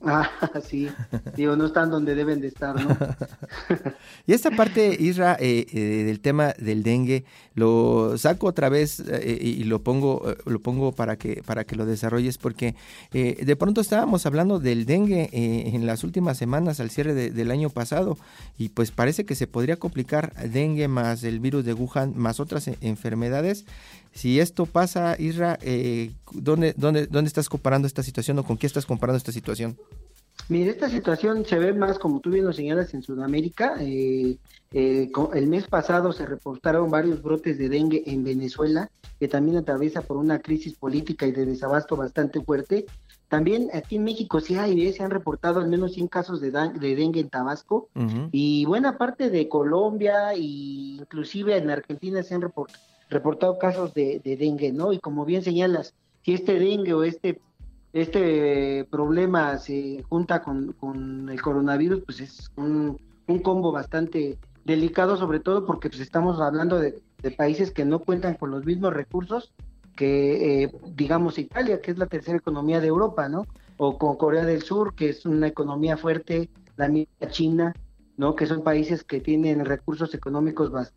Ah, 0.05 0.31
sí, 0.69 0.89
digo, 1.37 1.57
no 1.57 1.67
están 1.67 1.91
donde 1.91 2.15
deben 2.15 2.41
de 2.41 2.49
estar, 2.49 2.75
¿no? 2.75 2.97
y 4.27 4.33
esta 4.33 4.51
parte, 4.51 4.97
Isra, 4.99 5.37
eh, 5.41 5.67
eh, 5.73 6.05
del 6.05 6.21
tema 6.21 6.55
del 6.59 6.83
dengue, 6.85 7.25
lo 7.55 8.17
saco 8.17 8.47
otra 8.47 8.69
vez 8.69 9.01
eh, 9.01 9.39
y 9.41 9.65
lo 9.65 9.83
pongo, 9.83 10.23
lo 10.47 10.61
pongo 10.61 10.93
para 10.93 11.17
que, 11.17 11.43
para 11.45 11.65
que 11.65 11.75
lo 11.75 11.85
desarrolles, 11.85 12.39
porque 12.39 12.77
de 13.11 13.57
pronto 13.57 13.81
estábamos 13.81 14.25
hablando 14.27 14.61
del 14.61 14.87
dengue 14.87 15.31
en 15.33 15.87
las 15.87 16.05
últimas 16.05 16.39
semanas 16.39 16.79
al 16.79 16.91
cierre 16.91 17.15
del 17.15 17.51
año 17.51 17.71
pasado, 17.71 18.17
y 18.57 18.69
pues 18.69 18.93
parece 18.93 19.25
que 19.25 19.35
se 19.35 19.49
podría 19.49 19.79
complicar 19.79 20.33
dengue 20.49 20.87
más 20.87 21.25
el 21.25 21.41
virus 21.41 21.65
de 21.65 21.75
Wuhan 21.75 22.15
más 22.17 22.39
otras 22.39 22.69
enfermedades. 22.81 23.65
Si 24.13 24.41
esto 24.41 24.67
pasa, 24.67 25.17
Isra, 25.19 25.59
¿dónde, 26.33 26.75
dónde, 26.77 27.07
¿dónde 27.07 27.29
estás 27.29 27.49
comparando 27.49 27.87
esta 27.87 28.03
situación 28.03 28.39
o 28.39 28.45
con 28.45 28.57
qué 28.57 28.67
estás 28.67 28.87
comparando 28.87 29.19
esta 29.19 29.33
situación? 29.33 29.77
Mire, 30.49 30.71
esta 30.71 30.89
situación 30.89 31.45
se 31.45 31.59
ve 31.59 31.75
más, 31.75 31.99
como 31.99 32.21
tú 32.21 32.31
bien 32.31 32.47
lo 32.47 32.55
señalas, 32.55 32.95
en 32.95 33.03
Sudamérica. 33.03 33.75
Eh, 33.81 34.39
eh, 34.73 35.11
el 35.35 35.47
mes 35.47 35.67
pasado 35.67 36.11
se 36.13 36.25
reportaron 36.25 36.91
varios 36.91 37.23
brotes 37.23 37.59
de 37.59 37.69
dengue 37.69 38.03
en 38.07 38.25
Venezuela, 38.25 38.91
que 39.21 39.29
también 39.29 39.59
atraviesa 39.59 40.01
por 40.01 40.17
una 40.17 40.39
crisis 40.39 40.75
política 40.75 41.27
y 41.27 41.33
de 41.33 41.45
desabasto 41.45 41.97
bastante 41.97 42.41
fuerte. 42.41 42.87
También 43.29 43.69
aquí 43.75 43.97
en 43.97 44.05
México 44.05 44.41
sí 44.41 44.57
hay, 44.57 44.87
¿eh? 44.87 44.93
se 44.95 45.03
han 45.03 45.11
reportado 45.11 45.61
al 45.61 45.69
menos 45.69 45.93
100 45.93 46.09
casos 46.09 46.41
de, 46.41 46.51
de 46.51 46.97
dengue 46.97 47.21
en 47.21 47.29
Tabasco 47.29 47.91
y 48.33 48.65
buena 48.65 48.97
parte 48.97 49.29
de 49.29 49.51
Colombia 49.51 50.33
e 50.33 50.39
inclusive 50.39 51.59
en 51.59 51.69
Argentina 51.69 52.23
se 52.23 52.35
han 52.35 52.41
reportado 52.41 52.81
casos 53.61 53.95
de, 53.95 54.21
de 54.25 54.37
dengue, 54.37 54.73
¿no? 54.73 54.93
Y 54.93 54.99
como 54.99 55.25
bien 55.25 55.43
señalas, 55.43 55.95
si 56.23 56.35
este 56.35 56.59
dengue 56.59 56.95
o 56.95 57.03
este 57.05 57.41
este 57.93 58.85
problema 58.91 59.59
se 59.59 60.05
junta 60.09 60.43
con, 60.43 61.29
el 61.31 61.43
coronavirus, 61.43 62.03
pues 62.05 62.21
es 62.21 62.51
un, 62.57 62.99
combo 63.43 63.73
bastante 63.73 64.39
delicado, 64.65 65.17
sobre 65.17 65.41
todo 65.41 65.67
porque 65.67 65.89
pues 65.89 66.01
estamos 66.01 66.41
hablando 66.41 66.79
de, 66.79 67.03
países 67.37 67.73
que 67.73 67.85
no 67.85 67.99
cuentan 67.99 68.35
con 68.35 68.51
los 68.53 68.65
mismos 68.65 68.93
recursos 68.93 69.53
que, 69.97 70.63
eh, 70.63 70.73
digamos, 70.95 71.37
Italia, 71.39 71.81
que 71.81 71.91
es 71.91 71.99
la 71.99 72.07
tercera 72.07 72.39
economía 72.39 72.81
de 72.81 72.87
Europa, 72.87 73.29
¿no? 73.29 73.45
O 73.77 73.99
con 73.99 74.17
Corea 74.17 74.45
del 74.45 74.63
Sur, 74.63 74.95
que 74.95 75.09
es 75.09 75.27
una 75.27 75.49
economía 75.49 75.97
fuerte, 75.97 76.49
la 76.77 76.87
misma 76.87 77.29
China, 77.29 77.75
¿no? 78.17 78.37
Que 78.37 78.47
son 78.47 78.63
países 78.63 79.03
que 79.03 79.21
tienen 79.21 79.65
recursos 79.65 80.15
económicos 80.15 80.71
más 80.71 80.95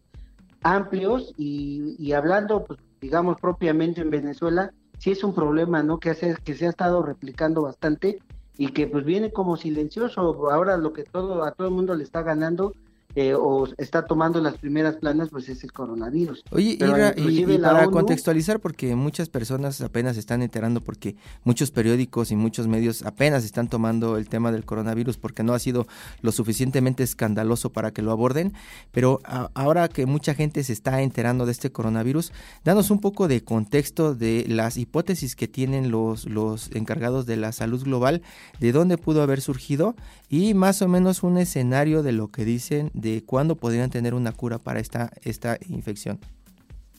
amplios 0.63 1.33
y, 1.37 1.95
y 1.97 2.13
hablando, 2.13 2.65
pues, 2.65 2.79
digamos, 2.99 3.39
propiamente 3.39 4.01
en 4.01 4.09
Venezuela, 4.09 4.71
sí 4.97 5.11
es 5.11 5.23
un 5.23 5.33
problema, 5.33 5.81
¿no? 5.83 5.99
Que, 5.99 6.11
hace, 6.11 6.35
que 6.43 6.53
se 6.53 6.67
ha 6.67 6.69
estado 6.69 7.01
replicando 7.01 7.63
bastante 7.63 8.19
y 8.57 8.67
que 8.67 8.85
pues 8.85 9.03
viene 9.03 9.31
como 9.31 9.57
silencioso. 9.57 10.21
Ahora 10.51 10.77
lo 10.77 10.93
que 10.93 11.03
todo 11.03 11.43
a 11.43 11.51
todo 11.51 11.67
el 11.67 11.73
mundo 11.73 11.95
le 11.95 12.03
está 12.03 12.21
ganando 12.21 12.73
eh, 13.15 13.33
o 13.33 13.67
está 13.77 14.05
tomando 14.05 14.41
las 14.41 14.57
primeras 14.57 14.95
planas, 14.95 15.29
pues 15.29 15.49
es 15.49 15.63
el 15.63 15.71
coronavirus. 15.71 16.43
Oye, 16.51 16.77
y, 17.17 17.57
para 17.57 17.87
contextualizar, 17.87 18.59
porque 18.59 18.95
muchas 18.95 19.29
personas 19.29 19.81
apenas 19.81 20.17
están 20.17 20.41
enterando, 20.41 20.81
porque 20.81 21.15
muchos 21.43 21.71
periódicos 21.71 22.31
y 22.31 22.35
muchos 22.35 22.67
medios 22.67 23.03
apenas 23.03 23.43
están 23.43 23.67
tomando 23.67 24.17
el 24.17 24.29
tema 24.29 24.51
del 24.51 24.65
coronavirus, 24.65 25.17
porque 25.17 25.43
no 25.43 25.53
ha 25.53 25.59
sido 25.59 25.87
lo 26.21 26.31
suficientemente 26.31 27.03
escandaloso 27.03 27.71
para 27.71 27.91
que 27.91 28.01
lo 28.01 28.11
aborden, 28.11 28.53
pero 28.91 29.19
ahora 29.53 29.87
que 29.87 30.05
mucha 30.05 30.33
gente 30.33 30.63
se 30.63 30.73
está 30.73 31.01
enterando 31.01 31.45
de 31.45 31.51
este 31.51 31.71
coronavirus, 31.71 32.31
danos 32.63 32.91
un 32.91 32.99
poco 32.99 33.27
de 33.27 33.43
contexto 33.43 34.15
de 34.15 34.45
las 34.47 34.77
hipótesis 34.77 35.35
que 35.35 35.47
tienen 35.47 35.91
los, 35.91 36.25
los 36.25 36.69
encargados 36.73 37.25
de 37.25 37.37
la 37.37 37.51
salud 37.51 37.83
global, 37.83 38.21
de 38.59 38.71
dónde 38.71 38.97
pudo 38.97 39.21
haber 39.21 39.41
surgido 39.41 39.95
y 40.29 40.53
más 40.53 40.81
o 40.81 40.87
menos 40.87 41.23
un 41.23 41.37
escenario 41.37 42.03
de 42.03 42.13
lo 42.13 42.29
que 42.29 42.45
dicen 42.45 42.91
de 43.01 43.23
cuándo 43.25 43.55
podrían 43.55 43.89
tener 43.89 44.13
una 44.13 44.31
cura 44.31 44.59
para 44.59 44.79
esta, 44.79 45.11
esta 45.23 45.57
infección. 45.67 46.19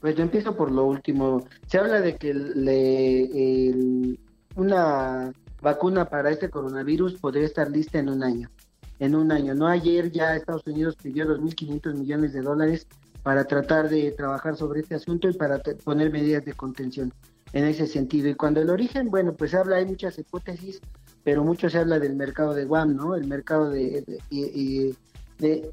Pues 0.01 0.17
yo 0.17 0.23
empiezo 0.23 0.57
por 0.57 0.71
lo 0.71 0.85
último. 0.85 1.45
Se 1.67 1.79
habla 1.79 2.01
de 2.01 2.17
que 2.17 2.35
le, 2.35 4.19
una 4.57 5.33
vacuna 5.61 6.09
para 6.09 6.31
este 6.31 6.51
coronavirus 6.51 7.15
podría 7.15 7.47
estar 7.47 7.71
lista 7.71 7.99
en 7.99 8.09
un 8.09 8.25
año. 8.25 8.51
En 8.99 9.15
un 9.15 9.31
año. 9.31 9.55
No 9.55 9.69
ayer 9.69 10.11
ya 10.11 10.35
Estados 10.35 10.67
Unidos 10.67 10.97
pidió 11.01 11.25
2.500 11.27 11.95
millones 11.95 12.33
de 12.33 12.41
dólares 12.41 12.87
para 13.23 13.45
tratar 13.45 13.89
de 13.89 14.11
trabajar 14.11 14.57
sobre 14.57 14.81
este 14.81 14.97
asunto 14.97 15.29
y 15.29 15.35
para 15.35 15.61
poner 15.85 16.11
medidas 16.11 16.45
de 16.45 16.53
contención 16.53 17.13
en 17.53 17.65
ese 17.65 17.87
sentido. 17.87 18.29
Y 18.29 18.35
cuando 18.35 18.61
el 18.61 18.71
origen, 18.71 19.09
bueno, 19.09 19.35
pues 19.35 19.53
se 19.53 19.57
habla, 19.57 19.77
hay 19.77 19.87
muchas 19.87 20.19
hipótesis 20.19 20.81
pero 21.25 21.45
mucho 21.45 21.71
se 21.71 21.79
habla 21.79 21.99
del 21.99 22.17
mercado 22.17 22.55
de 22.55 22.65
Guam, 22.65 22.97
¿no? 22.97 23.15
El 23.15 23.27
mercado 23.27 23.71
de, 23.71 24.05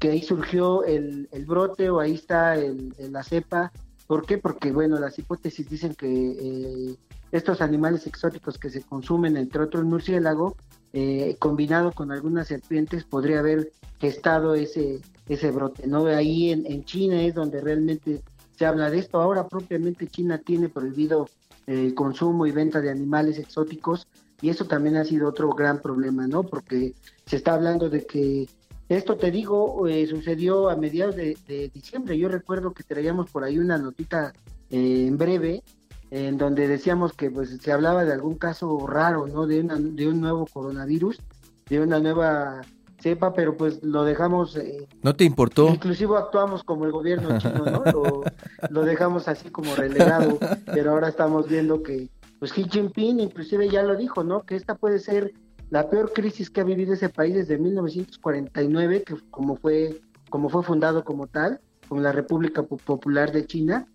que 0.00 0.10
ahí 0.10 0.22
surgió 0.22 0.84
el, 0.84 1.28
brote 1.46 1.90
o 1.90 2.00
ahí 2.00 2.14
está 2.14 2.56
el, 2.56 2.94
la 3.10 3.22
cepa. 3.22 3.72
¿Por 4.06 4.26
qué? 4.26 4.38
Porque, 4.38 4.72
bueno, 4.72 4.98
las 4.98 5.18
hipótesis 5.18 5.68
dicen 5.68 5.94
que 5.94 6.08
eh, 6.08 6.96
estos 7.30 7.60
animales 7.60 8.06
exóticos 8.06 8.58
que 8.58 8.70
se 8.70 8.82
consumen, 8.82 9.36
entre 9.36 9.62
otros 9.62 9.84
murciélago, 9.84 10.56
eh, 10.92 11.36
combinado 11.38 11.92
con 11.92 12.10
algunas 12.10 12.48
serpientes, 12.48 13.04
podría 13.04 13.38
haber 13.38 13.70
gestado 14.00 14.54
ese, 14.54 15.00
ese 15.28 15.50
brote, 15.52 15.86
¿no? 15.86 16.06
Ahí 16.06 16.50
en, 16.50 16.66
en 16.66 16.84
China 16.84 17.22
es 17.22 17.34
donde 17.34 17.60
realmente 17.60 18.22
se 18.56 18.66
habla 18.66 18.90
de 18.90 18.98
esto. 18.98 19.20
Ahora 19.20 19.46
propiamente 19.46 20.08
China 20.08 20.38
tiene 20.38 20.68
prohibido 20.68 21.28
eh, 21.66 21.94
consumo 21.94 22.46
y 22.46 22.50
venta 22.50 22.80
de 22.80 22.90
animales 22.90 23.38
exóticos 23.38 24.08
y 24.42 24.48
eso 24.48 24.64
también 24.64 24.96
ha 24.96 25.04
sido 25.04 25.28
otro 25.28 25.50
gran 25.50 25.80
problema, 25.80 26.26
¿no? 26.26 26.42
Porque 26.42 26.94
se 27.26 27.36
está 27.36 27.54
hablando 27.54 27.88
de 27.88 28.04
que 28.06 28.48
esto, 28.96 29.16
te 29.16 29.30
digo, 29.30 29.86
eh, 29.86 30.06
sucedió 30.06 30.68
a 30.68 30.76
mediados 30.76 31.16
de, 31.16 31.70
diciembre. 31.72 32.18
Yo 32.18 32.28
recuerdo 32.28 32.72
que 32.72 32.82
traíamos 32.82 33.30
por 33.30 33.44
ahí 33.44 33.58
una 33.58 33.78
notita 33.78 34.32
eh, 34.68 35.06
en 35.06 35.16
breve 35.16 35.62
en 36.10 36.36
donde 36.38 36.66
decíamos 36.66 37.12
que 37.12 37.30
pues 37.30 37.56
se 37.60 37.72
hablaba 37.72 38.04
de 38.04 38.12
algún 38.12 38.34
caso 38.34 38.84
raro, 38.88 39.28
¿no? 39.28 39.46
De, 39.46 39.62
de 39.62 40.08
un 40.08 40.20
nuevo 40.20 40.44
coronavirus, 40.52 41.20
de 41.68 41.80
una 41.80 42.00
nueva 42.00 42.62
cepa, 43.00 43.32
pero 43.32 43.56
pues 43.56 43.82
lo 43.84 44.04
dejamos... 44.04 44.56
Eh, 44.56 44.88
¿No 45.02 45.14
te 45.14 45.24
importó? 45.24 45.68
Inclusive 45.68 46.16
actuamos 46.16 46.64
como 46.64 46.84
el 46.84 46.92
gobierno 46.92 47.38
chino, 47.38 47.64
¿no? 47.64 47.84
Lo, 47.92 48.24
lo, 48.70 48.82
dejamos 48.82 49.28
así 49.28 49.50
como 49.50 49.74
relegado, 49.76 50.38
pero 50.66 50.90
ahora 50.90 51.08
estamos 51.08 51.48
viendo 51.48 51.82
que, 51.82 52.10
pues 52.40 52.52
Xi 52.52 52.64
Jinping 52.64 53.20
inclusive 53.20 53.68
ya 53.68 53.82
lo 53.82 53.96
dijo, 53.96 54.24
¿no? 54.24 54.42
Que 54.42 54.56
esta 54.56 54.74
puede 54.74 54.98
ser 54.98 55.32
la 55.70 55.88
peor 55.88 56.12
crisis 56.12 56.50
que 56.50 56.60
ha 56.60 56.64
vivido 56.64 56.92
ese 56.92 57.08
país 57.08 57.34
desde 57.34 57.56
1949, 57.56 59.04
que 59.04 59.14
como 59.30 59.56
fue, 59.56 60.00
como 60.28 60.48
fue 60.48 60.62
fundado 60.62 61.04
como 61.04 61.28
tal, 61.28 61.60
como 61.88 62.00
la 62.00 62.12
República 62.12 62.62
Popular 62.62 63.32
de 63.32 63.46
China, 63.46 63.86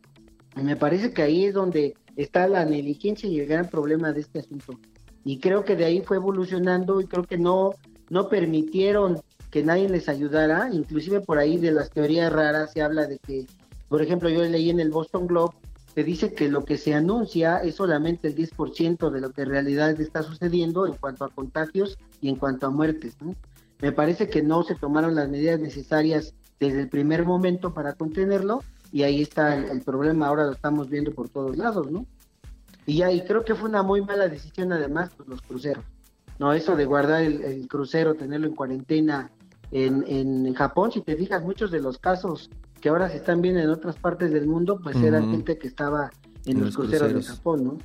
y 0.56 0.64
me 0.64 0.78
parece 0.78 1.14
que 1.14 1.22
ahí 1.22 1.46
es 1.46 1.54
donde 1.54 1.96
está 2.16 2.48
la 2.48 2.66
negligencia 2.66 3.30
y 3.30 3.40
el 3.40 3.48
gran 3.48 3.70
problema 3.70 4.14
de 4.14 4.22
este 4.22 4.40
asunto. 4.40 4.80
Y 5.26 5.40
creo 5.40 5.66
que 5.66 5.76
de 5.76 5.86
ahí 5.86 6.02
fue 6.02 6.18
evolucionando 6.18 7.02
y 7.02 7.08
creo 7.08 7.24
que 7.24 7.38
no, 7.38 7.72
no 8.10 8.30
permitieron 8.30 9.20
que 9.52 9.64
nadie 9.64 9.90
les 9.90 10.08
ayudara, 10.08 10.70
inclusive 10.72 11.22
por 11.22 11.40
ahí 11.40 11.58
de 11.58 11.72
las 11.72 11.90
teorías 11.90 12.32
raras 12.32 12.72
se 12.72 12.82
habla 12.82 13.06
de 13.08 13.20
que, 13.20 13.46
por 13.90 14.02
ejemplo, 14.02 14.30
yo 14.30 14.44
leí 14.44 14.70
en 14.70 14.80
el 14.80 14.92
Boston 14.92 15.28
Globe, 15.28 15.56
se 15.96 16.04
dice 16.04 16.34
que 16.34 16.50
lo 16.50 16.66
que 16.66 16.78
se 16.78 16.94
anuncia 16.94 17.60
es 17.60 17.76
solamente 17.76 18.28
el 18.28 18.36
10% 18.36 19.10
de 19.10 19.22
lo 19.22 19.32
que 19.32 19.44
en 19.44 19.50
realidad 19.50 20.00
está 20.02 20.24
sucediendo 20.24 20.86
en 20.86 20.96
cuanto 20.96 21.24
a 21.24 21.30
contagios 21.30 21.98
y 22.20 22.28
en 22.28 22.36
cuanto 22.36 22.68
a 22.68 22.70
muertes. 22.70 23.16
Me 23.80 23.94
parece 23.94 24.28
que 24.30 24.44
no 24.44 24.64
se 24.64 24.76
tomaron 24.76 25.16
las 25.16 25.30
medidas 25.30 25.58
necesarias 25.58 26.34
desde 26.60 26.82
el 26.82 26.90
primer 26.90 27.24
momento 27.26 27.74
para 27.74 27.94
contenerlo 27.94 28.62
y 28.92 29.04
ahí 29.04 29.22
está 29.22 29.56
el, 29.56 29.82
problema, 29.84 30.28
ahora 30.28 30.46
lo 30.46 30.52
estamos 30.52 30.90
viendo 30.90 31.14
por 31.14 31.30
todos 31.30 31.56
lados, 31.56 31.90
¿no? 31.90 32.06
Y 32.86 33.02
y 33.02 33.22
creo 33.22 33.46
que 33.46 33.56
fue 33.56 33.70
una 33.70 33.82
muy 33.82 34.02
mala 34.02 34.28
decisión 34.28 34.74
además, 34.74 35.12
pues 35.16 35.30
los 35.30 35.42
cruceros. 35.42 35.86
No, 36.40 36.52
eso 36.52 36.76
de 36.76 36.86
guardar 36.86 37.24
el, 37.24 37.68
crucero, 37.70 38.16
tenerlo 38.16 38.48
en 38.48 38.56
cuarentena 38.56 39.32
en, 39.72 40.04
en, 40.08 40.54
Japón, 40.54 40.92
si 40.92 41.02
te 41.02 41.16
fijas, 41.16 41.42
muchos 41.44 41.72
de 41.72 41.80
los 41.80 41.98
casos 41.98 42.50
que 42.86 42.90
ahora 42.90 43.10
se 43.10 43.18
están 43.18 43.42
viendo 43.42 43.60
en 43.62 43.70
otras 43.72 43.96
partes 43.96 44.32
del 44.32 44.46
mundo, 44.46 44.80
pues 44.80 44.96
eran 44.98 45.32
gente 45.32 45.58
que 45.58 45.68
estaba 45.68 46.12
en, 46.46 46.64
los, 46.64 46.76
cruceros, 46.76 47.12
de 47.12 47.24
Japón, 47.24 47.64
¿no? 47.64 47.78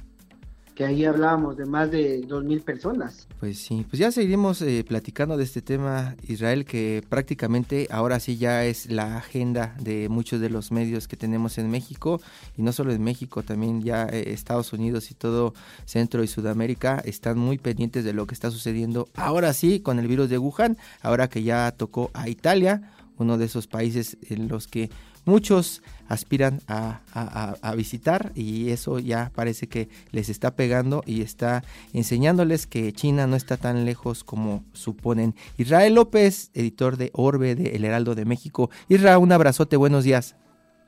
Que 0.75 0.85
ahí 0.85 1.07
hablábamos 1.07 1.57
de 1.57 1.65
más 1.65 1.91
de 1.91 2.21
dos 2.29 2.45
mil 2.45 2.61
personas. 2.61 3.27
Pues 3.39 3.57
sí, 3.57 3.87
pues 3.89 3.99
ya 3.99 4.13
seguiremos 4.13 4.61
eh, 4.61 4.85
platicando 4.87 5.39
de 5.39 5.45
este 5.45 5.63
tema, 5.63 6.17
Israel, 6.29 6.67
que 6.67 7.03
prácticamente 7.09 7.89
ahora 7.91 8.21
sí 8.21 8.37
ya 8.37 8.67
es 8.67 8.91
la 8.91 9.17
agenda 9.17 9.75
de 9.81 10.11
muchos 10.11 10.39
de 10.39 10.51
los 10.51 10.71
medios 10.71 11.09
que 11.09 11.17
tenemos 11.17 11.57
en 11.57 11.71
México, 11.71 12.21
y 12.59 12.61
no 12.61 12.71
solo 12.71 12.93
en 12.93 13.03
México, 13.03 13.43
también 13.43 13.81
ya 13.81 14.05
eh, 14.05 14.35
Estados 14.35 14.75
Unidos 14.75 15.11
y 15.11 15.15
todo 15.15 15.55
Centro 15.87 16.23
y 16.23 16.27
Sudamérica 16.27 17.01
están 17.07 17.39
muy 17.39 17.57
pendientes 17.57 18.05
de 18.05 18.13
lo 18.13 18.27
que 18.27 18.35
está 18.35 18.51
sucediendo 18.51 19.09
ahora 19.15 19.55
sí 19.55 19.81
con 19.81 19.99
el 19.99 20.09
virus 20.09 20.29
de 20.29 20.37
Wuhan, 20.37 20.77
ahora 21.01 21.31
que 21.31 21.43
ya 21.43 21.73
tocó 21.73 22.11
a 22.13 22.29
Italia 22.29 22.93
uno 23.21 23.39
de 23.39 23.47
esos 23.47 23.67
países 23.67 24.17
en 24.29 24.49
los 24.49 24.67
que 24.67 24.91
muchos 25.25 25.83
aspiran 26.09 26.61
a, 26.67 27.01
visitar 27.77 28.33
y 28.35 28.71
eso 28.71 28.99
ya 28.99 29.31
parece 29.35 29.69
que 29.69 29.89
les 30.11 30.29
está 30.29 30.57
pegando 30.57 31.03
y 31.07 31.23
está 31.23 31.63
enseñándoles 31.93 32.67
que 32.67 32.93
China 32.93 33.27
no 33.27 33.37
está 33.37 33.57
tan 33.57 33.85
lejos 33.85 34.25
como 34.25 34.65
suponen. 34.73 35.35
Israel 35.57 35.95
López, 35.95 36.51
editor 36.55 36.97
de 36.97 37.11
Orbe 37.13 37.55
de 37.55 37.77
El 37.77 37.85
Heraldo 37.85 38.15
de 38.15 38.25
México. 38.25 38.71
Israel, 38.89 39.19
un 39.19 39.33
abrazote, 39.33 39.77
buenos 39.77 40.05
días. 40.05 40.37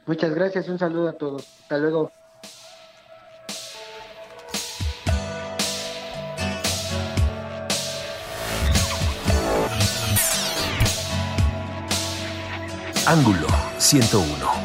Muchas 0.07 0.35
gracias, 0.35 0.69
un 0.69 0.79
saludo 0.79 1.09
a 1.09 1.13
todos. 1.13 1.47
Hasta 1.63 1.79
luego. 1.79 2.11
Ángulo 13.07 13.49
101. 13.79 14.62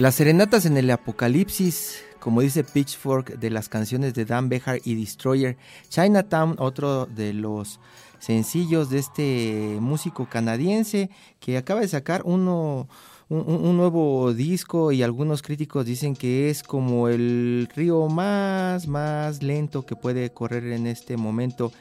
Las 0.00 0.14
serenatas 0.14 0.64
en 0.64 0.78
el 0.78 0.90
apocalipsis, 0.90 2.02
como 2.20 2.40
dice 2.40 2.64
Pitchfork, 2.64 3.38
de 3.38 3.50
las 3.50 3.68
canciones 3.68 4.14
de 4.14 4.24
Dan 4.24 4.48
Behar 4.48 4.80
y 4.82 4.94
Destroyer. 4.94 5.58
Chinatown, 5.90 6.56
otro 6.58 7.04
de 7.04 7.34
los 7.34 7.80
sencillos 8.18 8.88
de 8.88 8.98
este 8.98 9.76
músico 9.78 10.26
canadiense 10.26 11.10
que 11.38 11.58
acaba 11.58 11.80
de 11.80 11.88
sacar 11.88 12.22
uno, 12.24 12.88
un, 13.28 13.76
nuevo 13.76 14.32
disco 14.32 14.90
y 14.90 15.02
algunos 15.02 15.42
críticos 15.42 15.84
dicen 15.84 16.16
que 16.16 16.48
es 16.48 16.62
como 16.62 17.08
el 17.08 17.68
río 17.76 18.08
más, 18.08 18.88
más 18.88 19.42
lento 19.42 19.84
que 19.84 19.96
puede 19.96 20.30
correr 20.30 20.64
en 20.68 20.86
este 20.86 21.18
momento. 21.18 21.72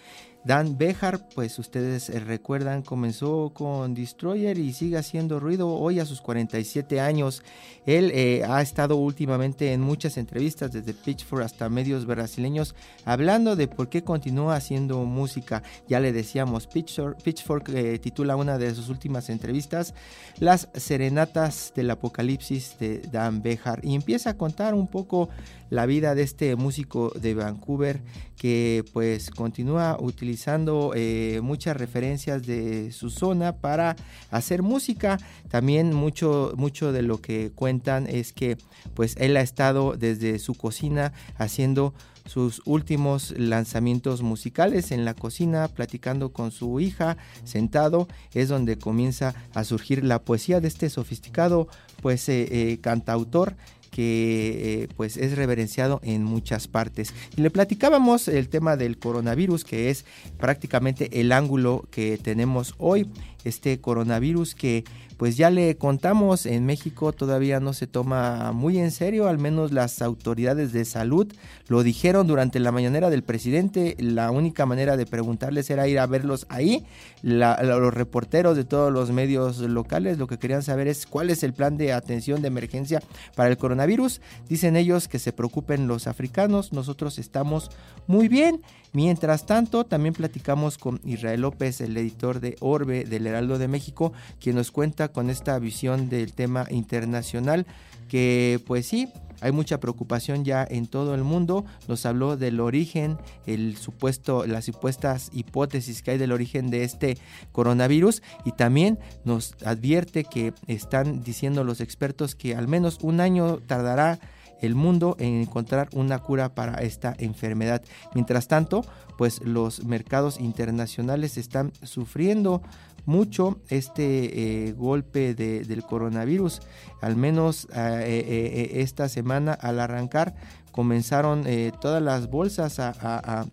Dan 0.45 0.77
Behar, 0.77 1.27
pues 1.35 1.59
ustedes 1.59 2.09
eh, 2.09 2.19
recuerdan, 2.21 2.81
comenzó 2.81 3.51
con 3.53 3.93
Destroyer 3.93 4.57
y 4.57 4.71
sigue 4.71 4.97
haciendo 4.97 5.37
ruido 5.37 5.67
hoy 5.67 5.99
a 5.99 6.05
sus 6.05 6.21
47 6.21 7.01
años. 7.01 7.43
Él 7.85 8.09
eh, 8.13 8.43
ha 8.47 8.61
estado 8.61 8.95
últimamente 8.95 9.73
en 9.73 9.81
muchas 9.81 10.17
entrevistas, 10.17 10.71
desde 10.71 10.93
Pitchfork 10.93 11.43
hasta 11.43 11.67
medios 11.67 12.05
brasileños, 12.05 12.73
hablando 13.03 13.57
de 13.57 13.67
por 13.67 13.89
qué 13.89 14.03
continúa 14.03 14.55
haciendo 14.55 15.03
música. 15.03 15.61
Ya 15.89 15.99
le 15.99 16.13
decíamos, 16.13 16.67
Pitchfork, 16.67 17.69
eh, 17.69 17.99
titula 17.99 18.37
una 18.37 18.57
de 18.57 18.73
sus 18.73 18.87
últimas 18.87 19.29
entrevistas, 19.29 19.93
Las 20.39 20.69
Serenatas 20.73 21.73
del 21.75 21.91
Apocalipsis 21.91 22.77
de 22.79 22.99
Dan 22.99 23.41
Behar, 23.41 23.83
y 23.83 23.93
empieza 23.93 24.29
a 24.29 24.37
contar 24.37 24.73
un 24.73 24.87
poco 24.87 25.27
la 25.69 25.85
vida 25.85 26.15
de 26.15 26.23
este 26.23 26.55
músico 26.55 27.11
de 27.15 27.33
Vancouver 27.33 28.01
que 28.39 28.85
pues 28.93 29.31
continúa 29.31 29.97
utilizando 29.99 30.93
eh, 30.95 31.41
muchas 31.43 31.75
referencias 31.75 32.47
de 32.47 32.93
su 32.93 33.09
zona 33.09 33.57
para 33.57 33.97
hacer 34.31 34.63
música. 34.63 35.19
También 35.49 35.93
mucho, 35.93 36.53
mucho 36.55 36.93
de 36.93 37.01
lo 37.01 37.19
que 37.19 37.51
cuentan 37.53 38.07
es 38.07 38.31
que 38.31 38.57
pues 38.93 39.15
él 39.19 39.35
ha 39.35 39.41
estado 39.41 39.97
desde 39.97 40.39
su 40.39 40.55
cocina 40.55 41.11
haciendo 41.37 41.93
sus 42.25 42.61
últimos 42.65 43.31
lanzamientos 43.37 44.21
musicales 44.21 44.91
en 44.91 45.03
la 45.03 45.15
cocina, 45.15 45.67
platicando 45.67 46.31
con 46.31 46.51
su 46.51 46.79
hija, 46.79 47.17
sentado, 47.43 48.07
es 48.33 48.47
donde 48.47 48.77
comienza 48.77 49.35
a 49.53 49.65
surgir 49.65 50.05
la 50.05 50.21
poesía 50.21 50.61
de 50.61 50.69
este 50.69 50.89
sofisticado 50.89 51.67
pues 52.01 52.29
eh, 52.29 52.47
eh, 52.51 52.77
cantautor 52.79 53.57
que 53.89 54.83
eh, 54.83 54.87
pues 54.95 55.17
es 55.17 55.35
reverenciado 55.35 55.99
en 56.03 56.23
muchas 56.23 56.67
partes. 56.67 57.13
Y 57.35 57.41
le 57.41 57.49
platicábamos 57.49 58.27
el 58.27 58.49
tema 58.49 58.77
del 58.77 58.97
coronavirus, 58.97 59.63
que 59.63 59.89
es 59.89 60.05
prácticamente 60.37 61.21
el 61.21 61.31
ángulo 61.31 61.85
que 61.91 62.17
tenemos 62.17 62.75
hoy, 62.77 63.09
este 63.43 63.79
coronavirus 63.79 64.55
que 64.55 64.83
pues 65.19 65.35
ya 65.35 65.49
le 65.49 65.75
contamos, 65.75 66.45
en 66.45 66.65
México 66.65 67.11
todavía 67.11 67.59
no 67.59 67.73
se 67.73 67.87
toma 67.87 68.53
muy 68.53 68.79
en 68.79 68.89
serio, 68.89 69.27
al 69.27 69.37
menos 69.37 69.73
las 69.73 70.01
autoridades 70.01 70.71
de 70.71 70.85
salud 70.85 71.27
lo 71.67 71.83
dijeron 71.83 72.25
durante 72.25 72.57
la 72.59 72.71
mañanera 72.71 73.09
del 73.09 73.23
presidente, 73.23 73.97
la 73.99 74.31
única 74.31 74.65
manera 74.65 74.95
de 74.95 75.05
preguntarles 75.05 75.69
era 75.69 75.89
ir 75.89 75.99
a 75.99 76.07
verlos 76.07 76.45
ahí, 76.47 76.85
los 77.21 77.93
reporteros 77.93 78.55
de 78.55 78.63
todos 78.63 78.93
los 78.93 79.11
medios 79.11 79.59
locales 79.59 80.17
lo 80.17 80.27
que 80.27 80.39
querían 80.39 80.63
saber 80.63 80.87
es 80.87 81.05
cuál 81.05 81.29
es 81.29 81.43
el 81.43 81.51
plan 81.51 81.75
de 81.75 81.91
atención 81.91 82.41
de 82.41 82.47
emergencia 82.47 83.03
para 83.35 83.49
el 83.49 83.57
coronavirus, 83.57 84.21
dicen 84.47 84.77
ellos 84.77 85.09
que 85.09 85.19
se 85.19 85.33
preocupen 85.33 85.87
los 85.89 86.07
africanos, 86.07 86.71
nosotros 86.71 87.19
estamos 87.19 87.71
muy 88.07 88.29
bien, 88.29 88.61
mientras 88.93 89.45
tanto 89.45 89.85
también 89.85 90.13
platicamos 90.13 90.77
con 90.77 90.99
Israel 91.03 91.41
López, 91.41 91.81
el 91.81 91.95
editor 91.97 92.39
de 92.39 92.55
Orbe 92.59 93.05
del 93.05 93.27
Heraldo 93.27 93.57
de 93.57 93.67
México, 93.67 94.13
quien 94.39 94.55
nos 94.55 94.71
cuenta 94.71 95.09
con 95.09 95.29
esta 95.29 95.57
visión 95.59 96.09
del 96.09 96.33
tema 96.33 96.65
internacional 96.69 97.65
que 98.09 98.59
pues 98.65 98.87
sí, 98.87 99.07
hay 99.41 99.53
mucha 99.53 99.79
preocupación 99.79 100.43
ya 100.43 100.67
en 100.69 100.87
todo 100.87 101.15
el 101.15 101.23
mundo. 101.23 101.63
Nos 101.87 102.05
habló 102.05 102.35
del 102.35 102.59
origen, 102.59 103.17
el 103.45 103.77
supuesto, 103.77 104.45
las 104.45 104.65
supuestas 104.65 105.29
hipótesis 105.31 106.01
que 106.01 106.11
hay 106.11 106.17
del 106.17 106.33
origen 106.33 106.69
de 106.69 106.83
este 106.83 107.17
coronavirus 107.53 108.21
y 108.43 108.51
también 108.51 108.99
nos 109.23 109.55
advierte 109.63 110.25
que 110.25 110.53
están 110.67 111.23
diciendo 111.23 111.63
los 111.63 111.79
expertos 111.79 112.35
que 112.35 112.55
al 112.55 112.67
menos 112.67 112.97
un 113.01 113.21
año 113.21 113.59
tardará 113.65 114.19
el 114.61 114.75
mundo 114.75 115.15
en 115.19 115.41
encontrar 115.41 115.89
una 115.93 116.19
cura 116.19 116.53
para 116.53 116.75
esta 116.81 117.15
enfermedad. 117.17 117.81
Mientras 118.13 118.47
tanto, 118.47 118.83
pues 119.17 119.41
los 119.43 119.83
mercados 119.83 120.39
internacionales 120.39 121.37
están 121.37 121.73
sufriendo 121.83 122.61
mucho 123.05 123.59
este 123.69 124.67
eh, 124.67 124.73
golpe 124.73 125.33
del 125.33 125.83
coronavirus. 125.83 126.61
Al 127.01 127.15
menos 127.15 127.65
eh, 127.75 128.03
eh, 128.05 128.69
esta 128.81 129.09
semana 129.09 129.53
al 129.53 129.79
arrancar 129.79 130.35
comenzaron 130.71 131.43
todas 131.81 132.01
las 132.01 132.29
bolsas 132.29 132.79
a, 132.79 133.45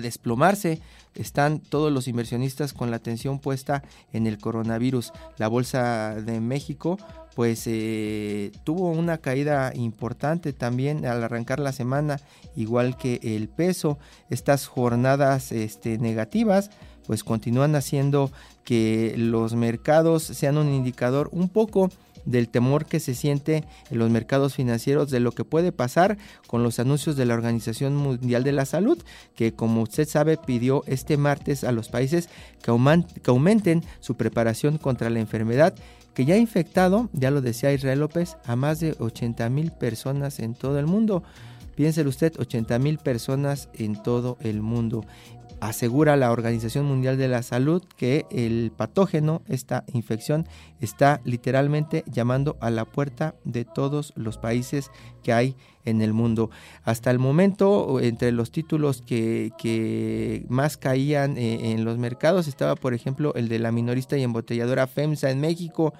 desplomarse 0.00 0.80
están 1.14 1.58
todos 1.60 1.92
los 1.92 2.08
inversionistas 2.08 2.72
con 2.72 2.90
la 2.90 2.96
atención 2.96 3.38
puesta 3.38 3.82
en 4.12 4.26
el 4.26 4.38
coronavirus. 4.38 5.12
La 5.36 5.48
Bolsa 5.48 6.14
de 6.14 6.40
México 6.40 6.96
pues 7.34 7.68
tuvo 8.64 8.90
una 8.90 9.18
caída 9.18 9.72
importante 9.74 10.52
también 10.52 11.06
al 11.06 11.22
arrancar 11.22 11.60
la 11.60 11.72
semana, 11.72 12.20
igual 12.56 12.96
que 12.96 13.20
el 13.22 13.48
peso. 13.48 13.98
Estas 14.30 14.66
jornadas 14.66 15.52
este, 15.52 15.98
negativas 15.98 16.70
pues 17.06 17.24
continúan 17.24 17.74
haciendo 17.74 18.30
que 18.64 19.14
los 19.16 19.54
mercados 19.54 20.22
sean 20.22 20.56
un 20.56 20.68
indicador 20.68 21.28
un 21.32 21.48
poco 21.48 21.90
del 22.24 22.48
temor 22.48 22.86
que 22.86 23.00
se 23.00 23.14
siente 23.14 23.64
en 23.90 23.98
los 23.98 24.10
mercados 24.10 24.54
financieros 24.54 25.10
de 25.10 25.20
lo 25.20 25.32
que 25.32 25.44
puede 25.44 25.72
pasar 25.72 26.18
con 26.46 26.62
los 26.62 26.78
anuncios 26.78 27.16
de 27.16 27.26
la 27.26 27.34
Organización 27.34 27.96
Mundial 27.96 28.44
de 28.44 28.52
la 28.52 28.64
Salud, 28.64 29.02
que 29.34 29.52
como 29.52 29.82
usted 29.82 30.08
sabe 30.08 30.36
pidió 30.36 30.84
este 30.86 31.16
martes 31.16 31.64
a 31.64 31.72
los 31.72 31.88
países 31.88 32.28
que, 32.62 32.70
aumenten 32.70 33.82
su 34.00 34.16
preparación 34.16 34.78
contra 34.78 35.10
la 35.10 35.20
enfermedad 35.20 35.74
que 36.14 36.24
ya 36.24 36.34
ha 36.34 36.38
infectado, 36.38 37.08
ya 37.12 37.30
lo 37.30 37.40
decía 37.40 37.72
Israel 37.72 38.00
López, 38.00 38.36
a 38.44 38.56
más 38.56 38.80
de 38.80 38.94
80 38.98 39.48
mil 39.50 39.70
personas 39.70 40.40
en 40.40 40.54
todo 40.54 40.78
el 40.78 40.86
mundo. 40.86 41.22
Piénselo 41.74 42.10
usted, 42.10 42.34
80 42.38 42.78
mil 42.78 42.98
personas 42.98 43.68
en 43.74 44.02
todo 44.02 44.36
el 44.40 44.60
mundo 44.60 45.04
asegura 45.62 46.16
la 46.16 46.32
Organización 46.32 46.86
Mundial 46.86 47.16
de 47.16 47.28
la 47.28 47.44
Salud 47.44 47.84
que 47.96 48.26
el 48.32 48.72
patógeno, 48.76 49.42
esta 49.46 49.84
infección, 49.92 50.48
está 50.80 51.20
literalmente 51.24 52.02
llamando 52.08 52.56
a 52.60 52.70
la 52.70 52.84
puerta 52.84 53.36
de 53.44 53.64
todos 53.64 54.12
los 54.16 54.38
países 54.38 54.90
que 55.22 55.32
hay 55.32 55.54
en 55.84 56.02
el 56.02 56.14
mundo. 56.14 56.50
Hasta 56.82 57.12
el 57.12 57.20
momento, 57.20 58.00
entre 58.00 58.32
los 58.32 58.50
títulos 58.50 59.02
que, 59.02 60.44
más 60.48 60.76
caían 60.76 61.38
eh, 61.38 61.70
en 61.70 61.84
los 61.84 61.96
mercados, 61.96 62.48
estaba, 62.48 62.74
por 62.74 62.92
ejemplo, 62.92 63.32
el 63.36 63.48
de 63.48 63.60
la 63.60 63.70
minorista 63.70 64.18
y 64.18 64.24
embotelladora 64.24 64.88
FEMSA 64.88 65.30
en 65.30 65.40
México, 65.40 65.94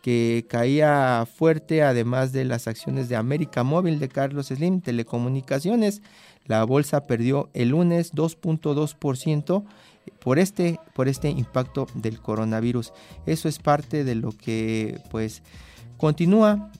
que 0.00 0.46
caía 0.48 1.26
fuerte, 1.26 1.82
además 1.82 2.30
de 2.30 2.44
las 2.44 2.68
acciones 2.68 3.08
de 3.08 3.16
América 3.16 3.64
Móvil 3.64 3.98
de 3.98 4.08
Carlos 4.08 4.46
Slim, 4.46 4.80
Telecomunicaciones, 4.80 6.02
la 6.48 6.64
bolsa 6.64 7.06
perdió 7.06 7.50
el 7.54 7.68
lunes 7.68 8.12
2.2% 8.14 9.64
por 10.18 10.38
este, 10.38 10.80
por 10.94 11.08
este 11.08 11.30
impacto 11.30 11.86
del 11.94 12.20
coronavirus. 12.20 12.92
Eso 13.26 13.48
es 13.48 13.58
parte 13.58 14.02
de 14.02 14.14
lo 14.14 14.32
que 14.32 14.98
pues 15.10 15.42
continúa 15.98 16.70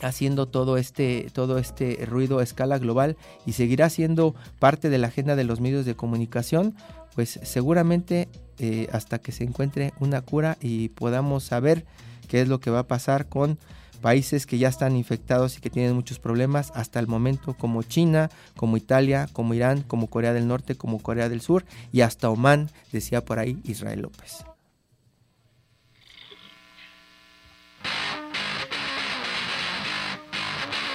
haciendo 0.00 0.46
todo 0.46 0.76
este, 0.76 1.28
todo 1.32 1.58
este 1.58 2.04
ruido 2.06 2.38
a 2.38 2.44
escala 2.44 2.78
global 2.78 3.16
y 3.46 3.52
seguirá 3.52 3.90
siendo 3.90 4.34
parte 4.58 4.90
de 4.90 4.98
la 4.98 5.08
agenda 5.08 5.34
de 5.34 5.44
los 5.44 5.60
medios 5.60 5.86
de 5.86 5.96
comunicación, 5.96 6.74
pues 7.14 7.40
seguramente 7.42 8.28
eh, 8.58 8.88
hasta 8.92 9.18
que 9.18 9.32
se 9.32 9.44
encuentre 9.44 9.92
una 9.98 10.20
cura 10.20 10.56
y 10.60 10.90
podamos 10.90 11.44
saber 11.44 11.84
qué 12.28 12.42
es 12.42 12.48
lo 12.48 12.60
que 12.60 12.70
va 12.70 12.80
a 12.80 12.86
pasar 12.86 13.28
con 13.28 13.58
países 13.98 14.46
que 14.46 14.58
ya 14.58 14.68
están 14.68 14.96
infectados 14.96 15.56
y 15.56 15.60
que 15.60 15.70
tienen 15.70 15.94
muchos 15.94 16.18
problemas 16.18 16.72
hasta 16.74 17.00
el 17.00 17.06
momento, 17.06 17.54
como 17.54 17.82
China, 17.82 18.30
como 18.56 18.76
Italia, 18.76 19.28
como 19.32 19.54
Irán, 19.54 19.82
como 19.82 20.08
Corea 20.08 20.32
del 20.32 20.48
Norte, 20.48 20.76
como 20.76 21.00
Corea 21.00 21.28
del 21.28 21.40
Sur 21.40 21.64
y 21.92 22.00
hasta 22.00 22.30
Oman, 22.30 22.70
decía 22.92 23.24
por 23.24 23.38
ahí 23.38 23.58
Israel 23.64 24.02
López. 24.02 24.44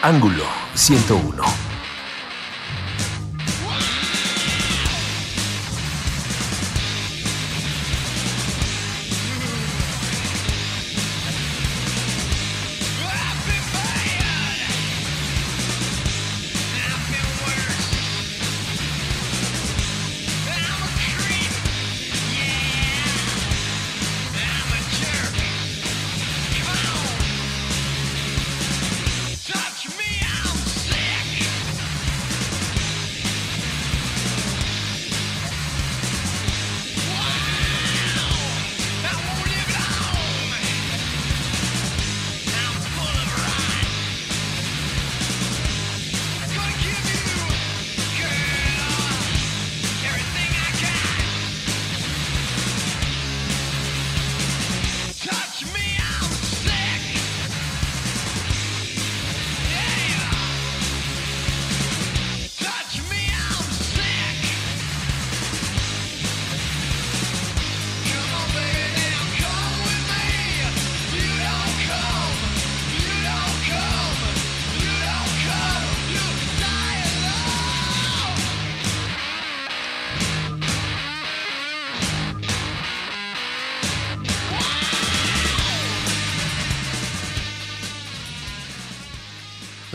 Ángulo 0.02 0.44
101. 0.76 1.73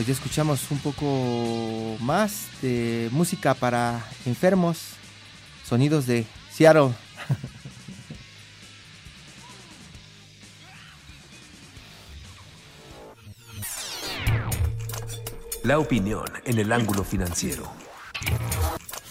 Ya 0.09 0.14
escuchamos 0.14 0.70
un 0.70 0.78
poco 0.78 1.98
más 2.00 2.46
de 2.62 3.11
música 3.12 3.52
para 3.52 4.02
enfermos, 4.24 4.94
sonidos 5.68 6.06
de 6.06 6.24
Seattle. 6.50 6.94
La 15.62 15.78
opinión 15.78 16.24
en 16.46 16.59
el 16.59 16.72
ángulo 16.72 17.04
financiero. 17.04 17.70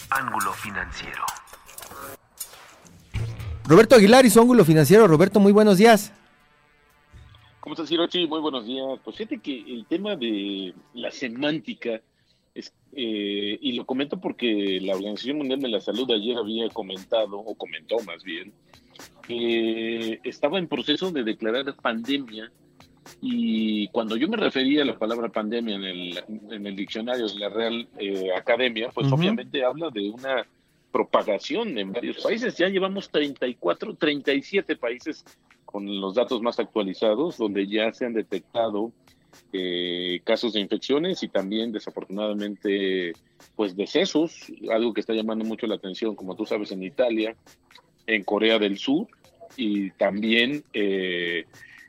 Ángulo 0.10 0.52
financiero. 0.54 1.24
Roberto 3.66 3.94
Aguilar 3.94 4.26
y 4.26 4.32
su 4.32 4.42
ángulo 4.42 4.66
financiero. 4.66 5.08
Roberto, 5.08 5.40
muy 5.40 5.52
buenos 5.52 5.78
días. 5.78 6.12
¿Cómo 7.68 7.74
estás, 7.74 7.92
Hirochi? 7.92 8.26
Muy 8.28 8.40
buenos 8.40 8.66
días. 8.66 8.98
Pues 9.04 9.18
fíjate 9.18 9.40
que 9.40 9.60
el 9.60 9.86
tema 9.88 10.16
de 10.16 10.74
la 10.94 11.12
semántica, 11.12 12.02
es, 12.56 12.74
eh, 12.94 13.60
y 13.60 13.74
lo 13.74 13.86
comento 13.86 14.22
porque 14.22 14.80
la 14.82 14.96
Organización 14.96 15.40
Mundial 15.40 15.60
de 15.60 15.68
la 15.68 15.82
Salud 15.82 16.10
ayer 16.10 16.38
había 16.38 16.70
comentado, 16.70 17.38
o 17.38 17.56
comentó 17.56 18.00
más 18.06 18.24
bien, 18.24 18.54
que 19.22 20.22
estaba 20.24 20.60
en 20.60 20.70
proceso 20.70 21.12
de 21.12 21.26
declarar 21.26 21.76
pandemia 21.76 22.50
y 23.22 23.90
cuando 23.90 24.16
yo 24.16 24.30
me 24.30 24.38
refería 24.38 24.84
a 24.84 24.86
la 24.86 24.98
palabra 24.98 25.28
pandemia 25.28 25.76
en 25.76 25.84
el, 25.84 26.24
en 26.50 26.66
el 26.68 26.74
diccionario 26.74 27.28
de 27.28 27.36
la 27.36 27.50
Real 27.50 27.86
eh, 27.98 28.30
Academia, 28.34 28.92
pues 28.94 29.12
obviamente 29.12 29.66
habla 29.66 29.90
de 29.90 30.10
una 30.10 30.48
propagación 30.94 31.78
en 31.78 31.92
varios 31.92 32.24
países. 32.24 32.56
Ya 32.56 32.70
llevamos 32.70 33.10
34, 33.10 33.96
37 33.96 34.78
países 34.78 35.26
con 35.68 36.02
los 36.02 36.16
datos 36.16 36.42
más 36.42 36.60
actualizados, 36.60 37.38
donde 37.38 37.68
ya 37.68 37.92
se 37.94 38.06
han 38.06 38.14
detectado 38.14 38.92
eh, 39.54 40.22
casos 40.24 40.54
de 40.54 40.62
infecciones 40.62 41.22
y 41.22 41.28
también 41.28 41.72
desafortunadamente 41.72 43.14
pues 43.56 43.76
decesos, 43.76 44.52
algo 44.72 44.94
que 44.94 45.02
está 45.02 45.14
llamando 45.14 45.46
mucho 45.46 45.68
la 45.68 45.76
atención, 45.76 46.16
como 46.16 46.36
tú 46.36 46.46
sabes, 46.46 46.72
en 46.72 46.82
Italia, 46.84 47.36
en 48.08 48.24
Corea 48.24 48.58
del 48.58 48.78
Sur 48.78 49.08
y 49.58 49.92
también 49.92 50.64
eh, 50.74 51.46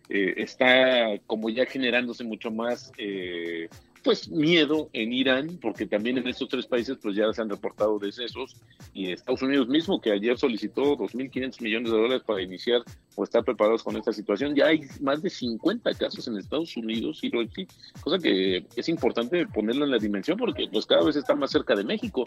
eh, 0.08 0.34
está 0.38 1.18
como 1.26 1.48
ya 1.50 1.66
generándose 1.66 2.24
mucho 2.24 2.50
más 2.50 2.92
eh, 2.98 3.68
pues 4.02 4.28
miedo 4.28 4.88
en 4.92 5.12
Irán, 5.12 5.58
porque 5.60 5.86
también 5.86 6.18
en 6.18 6.28
estos 6.28 6.48
tres 6.48 6.66
países 6.66 6.98
pues 7.00 7.16
ya 7.16 7.32
se 7.32 7.42
han 7.42 7.50
reportado 7.50 7.98
decesos 7.98 8.56
y 8.92 9.12
Estados 9.12 9.42
Unidos 9.42 9.68
mismo 9.68 10.00
que 10.00 10.12
ayer 10.12 10.38
solicitó 10.38 10.96
2.500 10.96 11.62
millones 11.62 11.90
de 11.90 11.98
dólares 11.98 12.22
para 12.26 12.42
iniciar 12.42 12.82
o 13.14 13.24
estar 13.24 13.44
preparados 13.44 13.82
con 13.82 13.96
esta 13.96 14.12
situación. 14.12 14.54
Ya 14.54 14.66
hay 14.66 14.82
más 15.00 15.22
de 15.22 15.30
50 15.30 15.92
casos 15.94 16.26
en 16.28 16.36
Estados 16.36 16.76
Unidos, 16.76 17.20
y 17.22 17.30
cosa 18.00 18.18
que 18.18 18.64
es 18.76 18.88
importante 18.88 19.46
ponerlo 19.46 19.84
en 19.84 19.90
la 19.90 19.98
dimensión 19.98 20.38
porque 20.38 20.68
pues 20.70 20.86
cada 20.86 21.04
vez 21.04 21.16
está 21.16 21.34
más 21.34 21.50
cerca 21.50 21.74
de 21.74 21.84
México. 21.84 22.24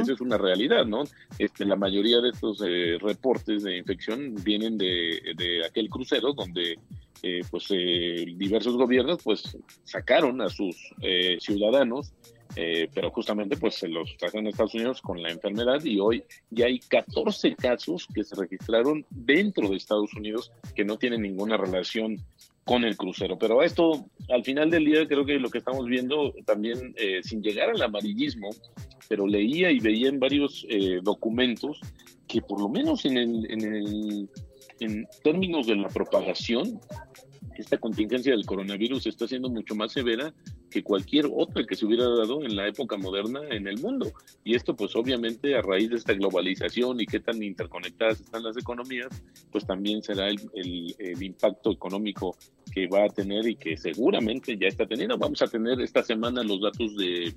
Esa 0.00 0.12
es 0.12 0.20
una 0.20 0.36
realidad, 0.36 0.84
¿no? 0.84 1.04
Este, 1.38 1.64
la 1.64 1.76
mayoría 1.76 2.20
de 2.20 2.30
estos 2.30 2.62
eh, 2.66 2.98
reportes 3.00 3.62
de 3.62 3.78
infección 3.78 4.34
vienen 4.44 4.76
de, 4.76 5.34
de 5.36 5.64
aquel 5.64 5.88
crucero 5.88 6.32
donde 6.32 6.78
eh, 7.26 7.40
pues 7.50 7.68
eh, 7.70 8.26
diversos 8.36 8.76
gobiernos 8.76 9.22
pues 9.24 9.56
sacaron 9.84 10.42
a 10.42 10.50
sus 10.50 10.76
eh, 11.00 11.38
ciudadanos, 11.40 12.12
pero 12.54 13.10
justamente 13.10 13.56
pues 13.56 13.76
se 13.76 13.88
los 13.88 14.16
trajeron 14.16 14.46
a 14.46 14.50
Estados 14.50 14.74
Unidos 14.74 15.00
con 15.00 15.20
la 15.20 15.30
enfermedad 15.30 15.82
y 15.82 15.98
hoy 15.98 16.22
ya 16.50 16.66
hay 16.66 16.78
14 16.78 17.56
casos 17.56 18.06
que 18.14 18.22
se 18.22 18.36
registraron 18.36 19.04
dentro 19.10 19.68
de 19.68 19.76
Estados 19.76 20.12
Unidos 20.14 20.52
que 20.76 20.84
no 20.84 20.96
tienen 20.96 21.22
ninguna 21.22 21.56
relación 21.56 22.20
con 22.64 22.84
el 22.84 22.96
crucero. 22.96 23.38
Pero 23.38 23.62
esto, 23.62 24.04
al 24.28 24.44
final 24.44 24.70
del 24.70 24.84
día, 24.84 25.08
creo 25.08 25.24
que 25.24 25.40
lo 25.40 25.50
que 25.50 25.58
estamos 25.58 25.86
viendo 25.86 26.32
también, 26.44 26.94
sin 27.24 27.42
llegar 27.42 27.70
al 27.70 27.82
amarillismo, 27.82 28.50
pero 29.08 29.26
leía 29.26 29.72
y 29.72 29.80
veía 29.80 30.08
en 30.08 30.20
varios 30.20 30.64
documentos 31.02 31.80
que 32.28 32.40
por 32.40 32.60
lo 32.60 32.68
menos 32.68 33.04
en 33.04 33.16
el 33.16 34.28
en 34.80 35.06
términos 35.22 35.66
de 35.66 35.76
la 35.76 35.88
propagación, 35.88 36.80
esta 37.56 37.78
contingencia 37.78 38.32
del 38.32 38.46
coronavirus 38.46 39.06
está 39.06 39.28
siendo 39.28 39.48
mucho 39.48 39.74
más 39.74 39.92
severa 39.92 40.34
que 40.74 40.82
cualquier 40.82 41.26
otra 41.32 41.64
que 41.64 41.76
se 41.76 41.86
hubiera 41.86 42.04
dado 42.04 42.42
en 42.42 42.56
la 42.56 42.66
época 42.66 42.96
moderna 42.96 43.40
en 43.48 43.68
el 43.68 43.78
mundo. 43.80 44.10
Y 44.42 44.56
esto 44.56 44.74
pues 44.74 44.96
obviamente 44.96 45.54
a 45.54 45.62
raíz 45.62 45.88
de 45.88 45.96
esta 45.96 46.14
globalización 46.14 47.00
y 47.00 47.06
qué 47.06 47.20
tan 47.20 47.40
interconectadas 47.40 48.20
están 48.20 48.42
las 48.42 48.56
economías, 48.56 49.22
pues 49.52 49.64
también 49.64 50.02
será 50.02 50.28
el, 50.28 50.40
el, 50.98 51.22
impacto 51.22 51.70
económico 51.70 52.36
que 52.72 52.88
va 52.88 53.04
a 53.04 53.08
tener 53.08 53.46
y 53.46 53.54
que 53.54 53.76
seguramente 53.76 54.58
ya 54.60 54.66
está 54.66 54.84
teniendo. 54.84 55.16
Vamos 55.16 55.40
a 55.42 55.46
tener 55.46 55.80
esta 55.80 56.02
semana 56.02 56.42
los 56.42 56.60
datos 56.60 56.96
de 56.96 57.32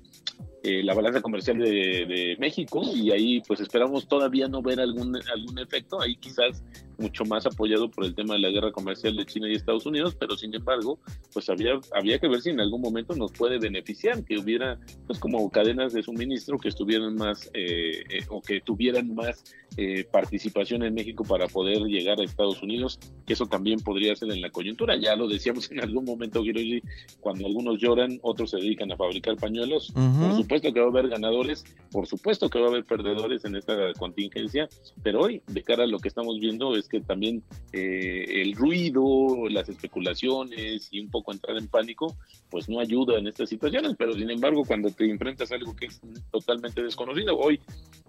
eh, 0.64 0.82
la 0.82 0.92
balanza 0.92 1.22
comercial 1.22 1.58
de, 1.58 2.04
de, 2.06 2.36
México 2.40 2.82
y 2.92 3.12
ahí 3.12 3.40
pues 3.46 3.60
esperamos 3.60 4.08
todavía 4.08 4.48
no 4.48 4.60
ver 4.60 4.80
algún, 4.80 5.16
algún 5.32 5.58
efecto, 5.60 6.00
ahí 6.00 6.16
quizás 6.16 6.64
mucho 6.98 7.24
más 7.24 7.46
apoyado 7.46 7.88
por 7.88 8.04
el 8.04 8.14
tema 8.14 8.34
de 8.34 8.40
la 8.40 8.50
guerra 8.50 8.72
comercial 8.72 9.16
de 9.16 9.24
China 9.24 9.48
y 9.48 9.54
Estados 9.54 9.86
Unidos, 9.86 10.16
pero 10.18 10.36
sin 10.36 10.52
embargo 10.52 10.98
pues 11.32 11.48
había, 11.48 11.78
había 11.94 12.18
que 12.18 12.26
ver 12.26 12.40
si 12.40 12.50
en 12.50 12.58
algún 12.58 12.80
momento 12.80 13.14
nos 13.14 13.27
puede 13.28 13.58
beneficiar, 13.58 14.24
que 14.24 14.38
hubiera 14.38 14.78
pues 15.06 15.18
como 15.18 15.48
cadenas 15.50 15.92
de 15.92 16.02
suministro 16.02 16.58
que 16.58 16.68
estuvieran 16.68 17.14
más 17.14 17.50
eh, 17.54 18.02
eh, 18.10 18.24
o 18.28 18.40
que 18.40 18.60
tuvieran 18.60 19.14
más 19.14 19.44
eh, 19.76 20.04
participación 20.10 20.82
en 20.82 20.94
México 20.94 21.24
para 21.24 21.46
poder 21.46 21.78
llegar 21.84 22.20
a 22.20 22.24
Estados 22.24 22.62
Unidos, 22.62 22.98
que 23.26 23.32
eso 23.32 23.46
también 23.46 23.80
podría 23.80 24.14
ser 24.16 24.30
en 24.30 24.40
la 24.40 24.50
coyuntura. 24.50 24.96
Ya 24.96 25.16
lo 25.16 25.28
decíamos 25.28 25.70
en 25.70 25.80
algún 25.80 26.04
momento, 26.04 26.42
Giroji, 26.42 26.82
cuando 27.20 27.46
algunos 27.46 27.80
lloran, 27.80 28.18
otros 28.22 28.50
se 28.50 28.56
dedican 28.56 28.92
a 28.92 28.96
fabricar 28.96 29.36
pañuelos. 29.36 29.92
Por 29.92 30.36
supuesto 30.36 30.72
que 30.72 30.80
va 30.80 30.86
a 30.86 30.90
haber 30.90 31.08
ganadores, 31.08 31.64
por 31.90 32.06
supuesto 32.06 32.48
que 32.48 32.58
va 32.58 32.66
a 32.66 32.68
haber 32.70 32.84
perdedores 32.84 33.44
en 33.44 33.56
esta 33.56 33.92
contingencia, 33.94 34.68
pero 35.02 35.20
hoy, 35.20 35.42
de 35.46 35.62
cara 35.62 35.84
a 35.84 35.86
lo 35.86 35.98
que 35.98 36.08
estamos 36.08 36.38
viendo, 36.40 36.76
es 36.76 36.88
que 36.88 37.00
también 37.00 37.42
el 37.72 38.54
ruido, 38.54 39.48
las 39.48 39.68
especulaciones 39.68 40.88
y 40.90 41.00
un 41.00 41.10
poco 41.10 41.32
entrar 41.32 41.56
en 41.56 41.68
pánico, 41.68 42.16
pues 42.50 42.68
no 42.68 42.80
ayuda 42.80 43.17
en 43.18 43.26
estas 43.26 43.48
situaciones, 43.48 43.94
pero 43.98 44.12
sin 44.14 44.30
embargo, 44.30 44.64
cuando 44.64 44.90
te 44.90 45.08
enfrentas 45.10 45.52
a 45.52 45.56
algo 45.56 45.74
que 45.74 45.86
es 45.86 46.00
totalmente 46.30 46.82
desconocido, 46.82 47.36
hoy, 47.38 47.60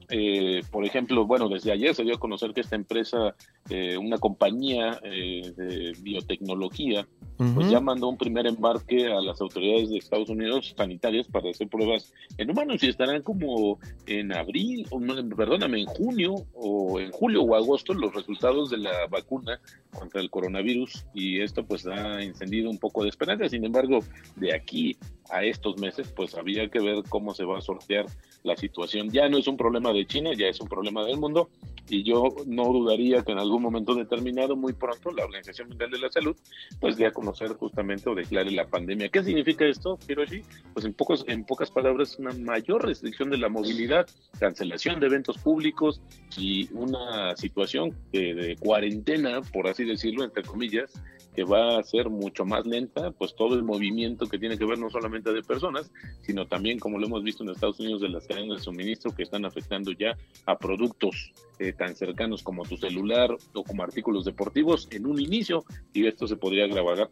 eh, 0.09 0.63
por 0.71 0.85
ejemplo, 0.85 1.25
bueno, 1.25 1.49
desde 1.49 1.71
ayer 1.71 1.93
se 1.93 2.03
dio 2.03 2.15
a 2.15 2.19
conocer 2.19 2.53
que 2.53 2.61
esta 2.61 2.75
empresa, 2.75 3.35
eh, 3.69 3.97
una 3.97 4.17
compañía 4.17 4.99
eh, 5.03 5.53
de 5.55 5.93
biotecnología, 6.01 7.07
pues 7.55 7.69
ya 7.69 7.79
mandó 7.79 8.09
un 8.09 8.17
primer 8.17 8.47
embarque 8.47 9.07
a 9.07 9.21
las 9.21 9.39
autoridades 9.39 9.89
de 9.89 9.97
Estados 9.97 10.27
Unidos 10.27 10.73
sanitarias 10.75 11.25
para 11.27 11.49
hacer 11.49 11.69
pruebas 11.69 12.11
en 12.37 12.51
humanos 12.51 12.83
y 12.83 12.89
estarán 12.89 13.21
como 13.21 13.79
en 14.07 14.33
abril, 14.33 14.85
o 14.89 14.99
no, 14.99 15.15
perdóname, 15.37 15.79
en 15.79 15.85
junio 15.85 16.35
o 16.53 16.99
en 16.99 17.11
julio 17.11 17.43
o 17.43 17.55
agosto 17.55 17.93
los 17.93 18.13
resultados 18.13 18.71
de 18.71 18.79
la 18.79 19.07
vacuna 19.07 19.61
contra 19.97 20.19
el 20.19 20.29
coronavirus 20.29 21.05
y 21.13 21.39
esto 21.39 21.65
pues 21.65 21.87
ha 21.87 22.21
encendido 22.21 22.69
un 22.69 22.77
poco 22.77 23.03
de 23.03 23.09
esperanza. 23.09 23.47
Sin 23.47 23.63
embargo, 23.63 23.99
de 24.35 24.53
aquí 24.53 24.88
eat. 24.89 25.18
A 25.29 25.43
estos 25.43 25.77
meses, 25.77 26.11
pues 26.15 26.35
había 26.35 26.69
que 26.69 26.79
ver 26.79 27.03
cómo 27.07 27.33
se 27.33 27.45
va 27.45 27.57
a 27.57 27.61
sortear 27.61 28.05
la 28.43 28.55
situación. 28.55 29.09
Ya 29.09 29.29
no 29.29 29.37
es 29.37 29.47
un 29.47 29.57
problema 29.57 29.93
de 29.93 30.05
China, 30.05 30.31
ya 30.35 30.47
es 30.47 30.59
un 30.59 30.67
problema 30.67 31.05
del 31.05 31.17
mundo 31.17 31.49
y 31.87 32.03
yo 32.03 32.29
no 32.45 32.65
dudaría 32.65 33.23
que 33.23 33.31
en 33.31 33.39
algún 33.39 33.61
momento 33.61 33.95
determinado, 33.95 34.55
muy 34.55 34.73
pronto, 34.73 35.11
la 35.11 35.25
Organización 35.25 35.69
Mundial 35.69 35.91
de 35.91 35.99
la 35.99 36.09
Salud, 36.09 36.35
pues 36.79 36.97
dé 36.97 37.07
a 37.07 37.11
conocer 37.11 37.49
justamente 37.53 38.09
o 38.09 38.15
declare 38.15 38.51
la 38.51 38.67
pandemia. 38.67 39.09
¿Qué 39.09 39.23
significa 39.23 39.65
esto, 39.65 39.97
Hiroshi? 40.07 40.41
Pues 40.73 40.85
en, 40.85 40.93
pocos, 40.93 41.25
en 41.27 41.43
pocas 41.43 41.71
palabras, 41.71 42.17
una 42.19 42.33
mayor 42.33 42.85
restricción 42.85 43.29
de 43.29 43.37
la 43.37 43.49
movilidad, 43.49 44.07
cancelación 44.39 44.99
de 44.99 45.07
eventos 45.07 45.37
públicos 45.39 46.01
y 46.37 46.71
una 46.73 47.35
situación 47.35 47.95
de 48.11 48.55
cuarentena, 48.59 49.41
por 49.41 49.67
así 49.67 49.83
decirlo, 49.83 50.23
entre 50.23 50.43
comillas, 50.43 50.91
que 51.35 51.43
va 51.43 51.79
a 51.79 51.83
ser 51.83 52.09
mucho 52.09 52.45
más 52.45 52.65
lenta, 52.65 53.11
pues 53.11 53.35
todo 53.35 53.55
el 53.55 53.63
movimiento 53.63 54.27
que 54.27 54.37
tiene 54.37 54.57
que 54.57 54.65
ver 54.65 54.77
no 54.77 54.89
solamente 54.89 55.18
de 55.23 55.43
personas, 55.43 55.91
sino 56.21 56.47
también, 56.47 56.79
como 56.79 56.97
lo 56.97 57.05
hemos 57.07 57.23
visto 57.23 57.43
en 57.43 57.49
Estados 57.49 57.79
Unidos, 57.79 58.01
de 58.01 58.09
las 58.09 58.25
cadenas 58.25 58.57
de 58.57 58.63
suministro 58.63 59.15
que 59.15 59.23
están 59.23 59.45
afectando 59.45 59.91
ya 59.91 60.17
a 60.45 60.57
productos 60.57 61.31
eh, 61.59 61.73
tan 61.73 61.95
cercanos 61.95 62.43
como 62.43 62.63
tu 62.63 62.77
celular 62.77 63.35
o 63.53 63.63
como 63.63 63.83
artículos 63.83 64.25
deportivos 64.25 64.87
en 64.91 65.05
un 65.05 65.19
inicio, 65.19 65.63
y 65.93 66.07
esto 66.07 66.27
se 66.27 66.35
podría 66.35 66.65
agravar, 66.65 67.09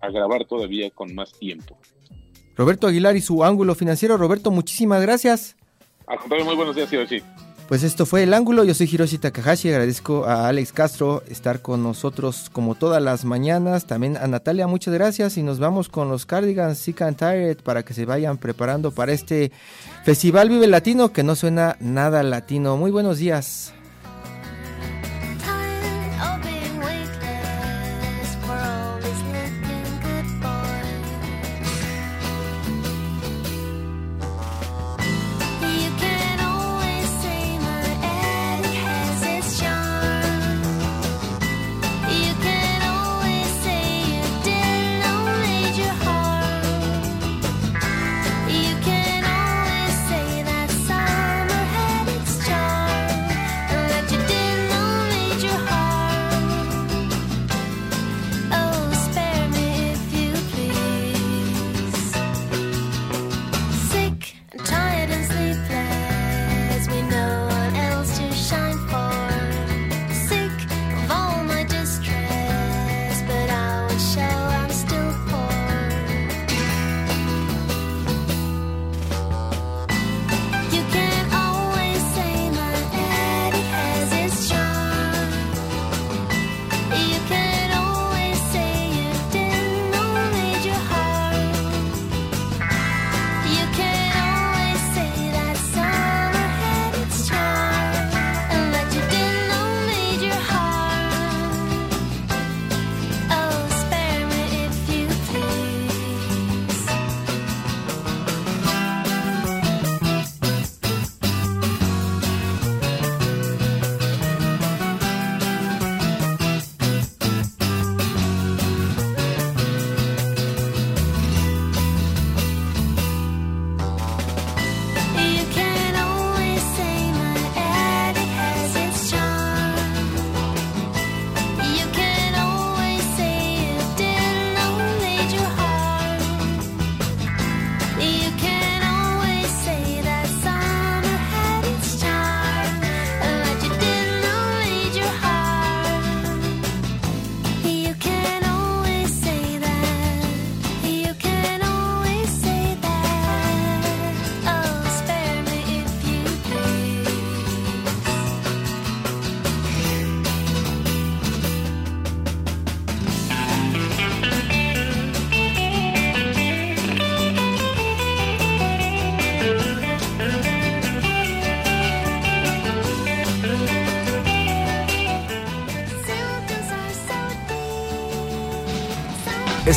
agravar 0.00 0.44
todavía 0.46 0.90
con 0.90 1.14
más 1.14 1.32
tiempo. 1.32 1.78
Roberto 2.56 2.86
Aguilar 2.86 3.16
y 3.16 3.20
su 3.20 3.44
ángulo 3.44 3.74
financiero. 3.74 4.16
Roberto, 4.16 4.50
muchísimas 4.50 5.00
gracias. 5.02 5.56
Al 6.06 6.18
contrario, 6.18 6.44
muy 6.44 6.56
buenos 6.56 6.76
días, 6.76 6.88
sí. 7.08 7.22
Pues 7.72 7.84
esto 7.84 8.04
fue 8.04 8.24
El 8.24 8.34
Ángulo, 8.34 8.64
yo 8.64 8.74
soy 8.74 8.86
Hiroshi 8.86 9.16
Takahashi, 9.16 9.70
agradezco 9.70 10.26
a 10.26 10.46
Alex 10.46 10.74
Castro 10.74 11.22
estar 11.30 11.62
con 11.62 11.82
nosotros 11.82 12.50
como 12.52 12.74
todas 12.74 13.02
las 13.02 13.24
mañanas, 13.24 13.86
también 13.86 14.18
a 14.18 14.26
Natalia, 14.26 14.66
muchas 14.66 14.92
gracias 14.92 15.38
y 15.38 15.42
nos 15.42 15.58
vamos 15.58 15.88
con 15.88 16.10
los 16.10 16.26
Cardigans 16.26 16.76
Sick 16.76 17.00
and 17.00 17.16
Tired 17.16 17.56
para 17.62 17.82
que 17.82 17.94
se 17.94 18.04
vayan 18.04 18.36
preparando 18.36 18.90
para 18.90 19.12
este 19.12 19.52
Festival 20.04 20.50
Vive 20.50 20.66
Latino 20.66 21.14
que 21.14 21.22
no 21.22 21.34
suena 21.34 21.78
nada 21.80 22.22
latino. 22.22 22.76
Muy 22.76 22.90
buenos 22.90 23.16
días. 23.16 23.72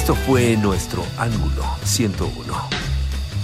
Esto 0.06 0.14
fue 0.28 0.56
nuestro 0.56 1.04
Ángulo 1.18 1.64
101. 1.84 2.54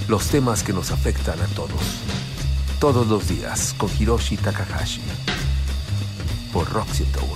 Los 0.08 0.28
temas 0.28 0.62
que 0.62 0.72
nos 0.72 0.92
afectan 0.92 1.42
a 1.42 1.48
todos. 1.56 1.72
Todos 2.80 3.08
los 3.08 3.28
días 3.28 3.74
con 3.80 3.90
Hiroshi 4.00 4.38
Takahashi. 4.38 5.02
Por 6.54 6.70
Rock 6.70 6.88
101. 6.92 7.31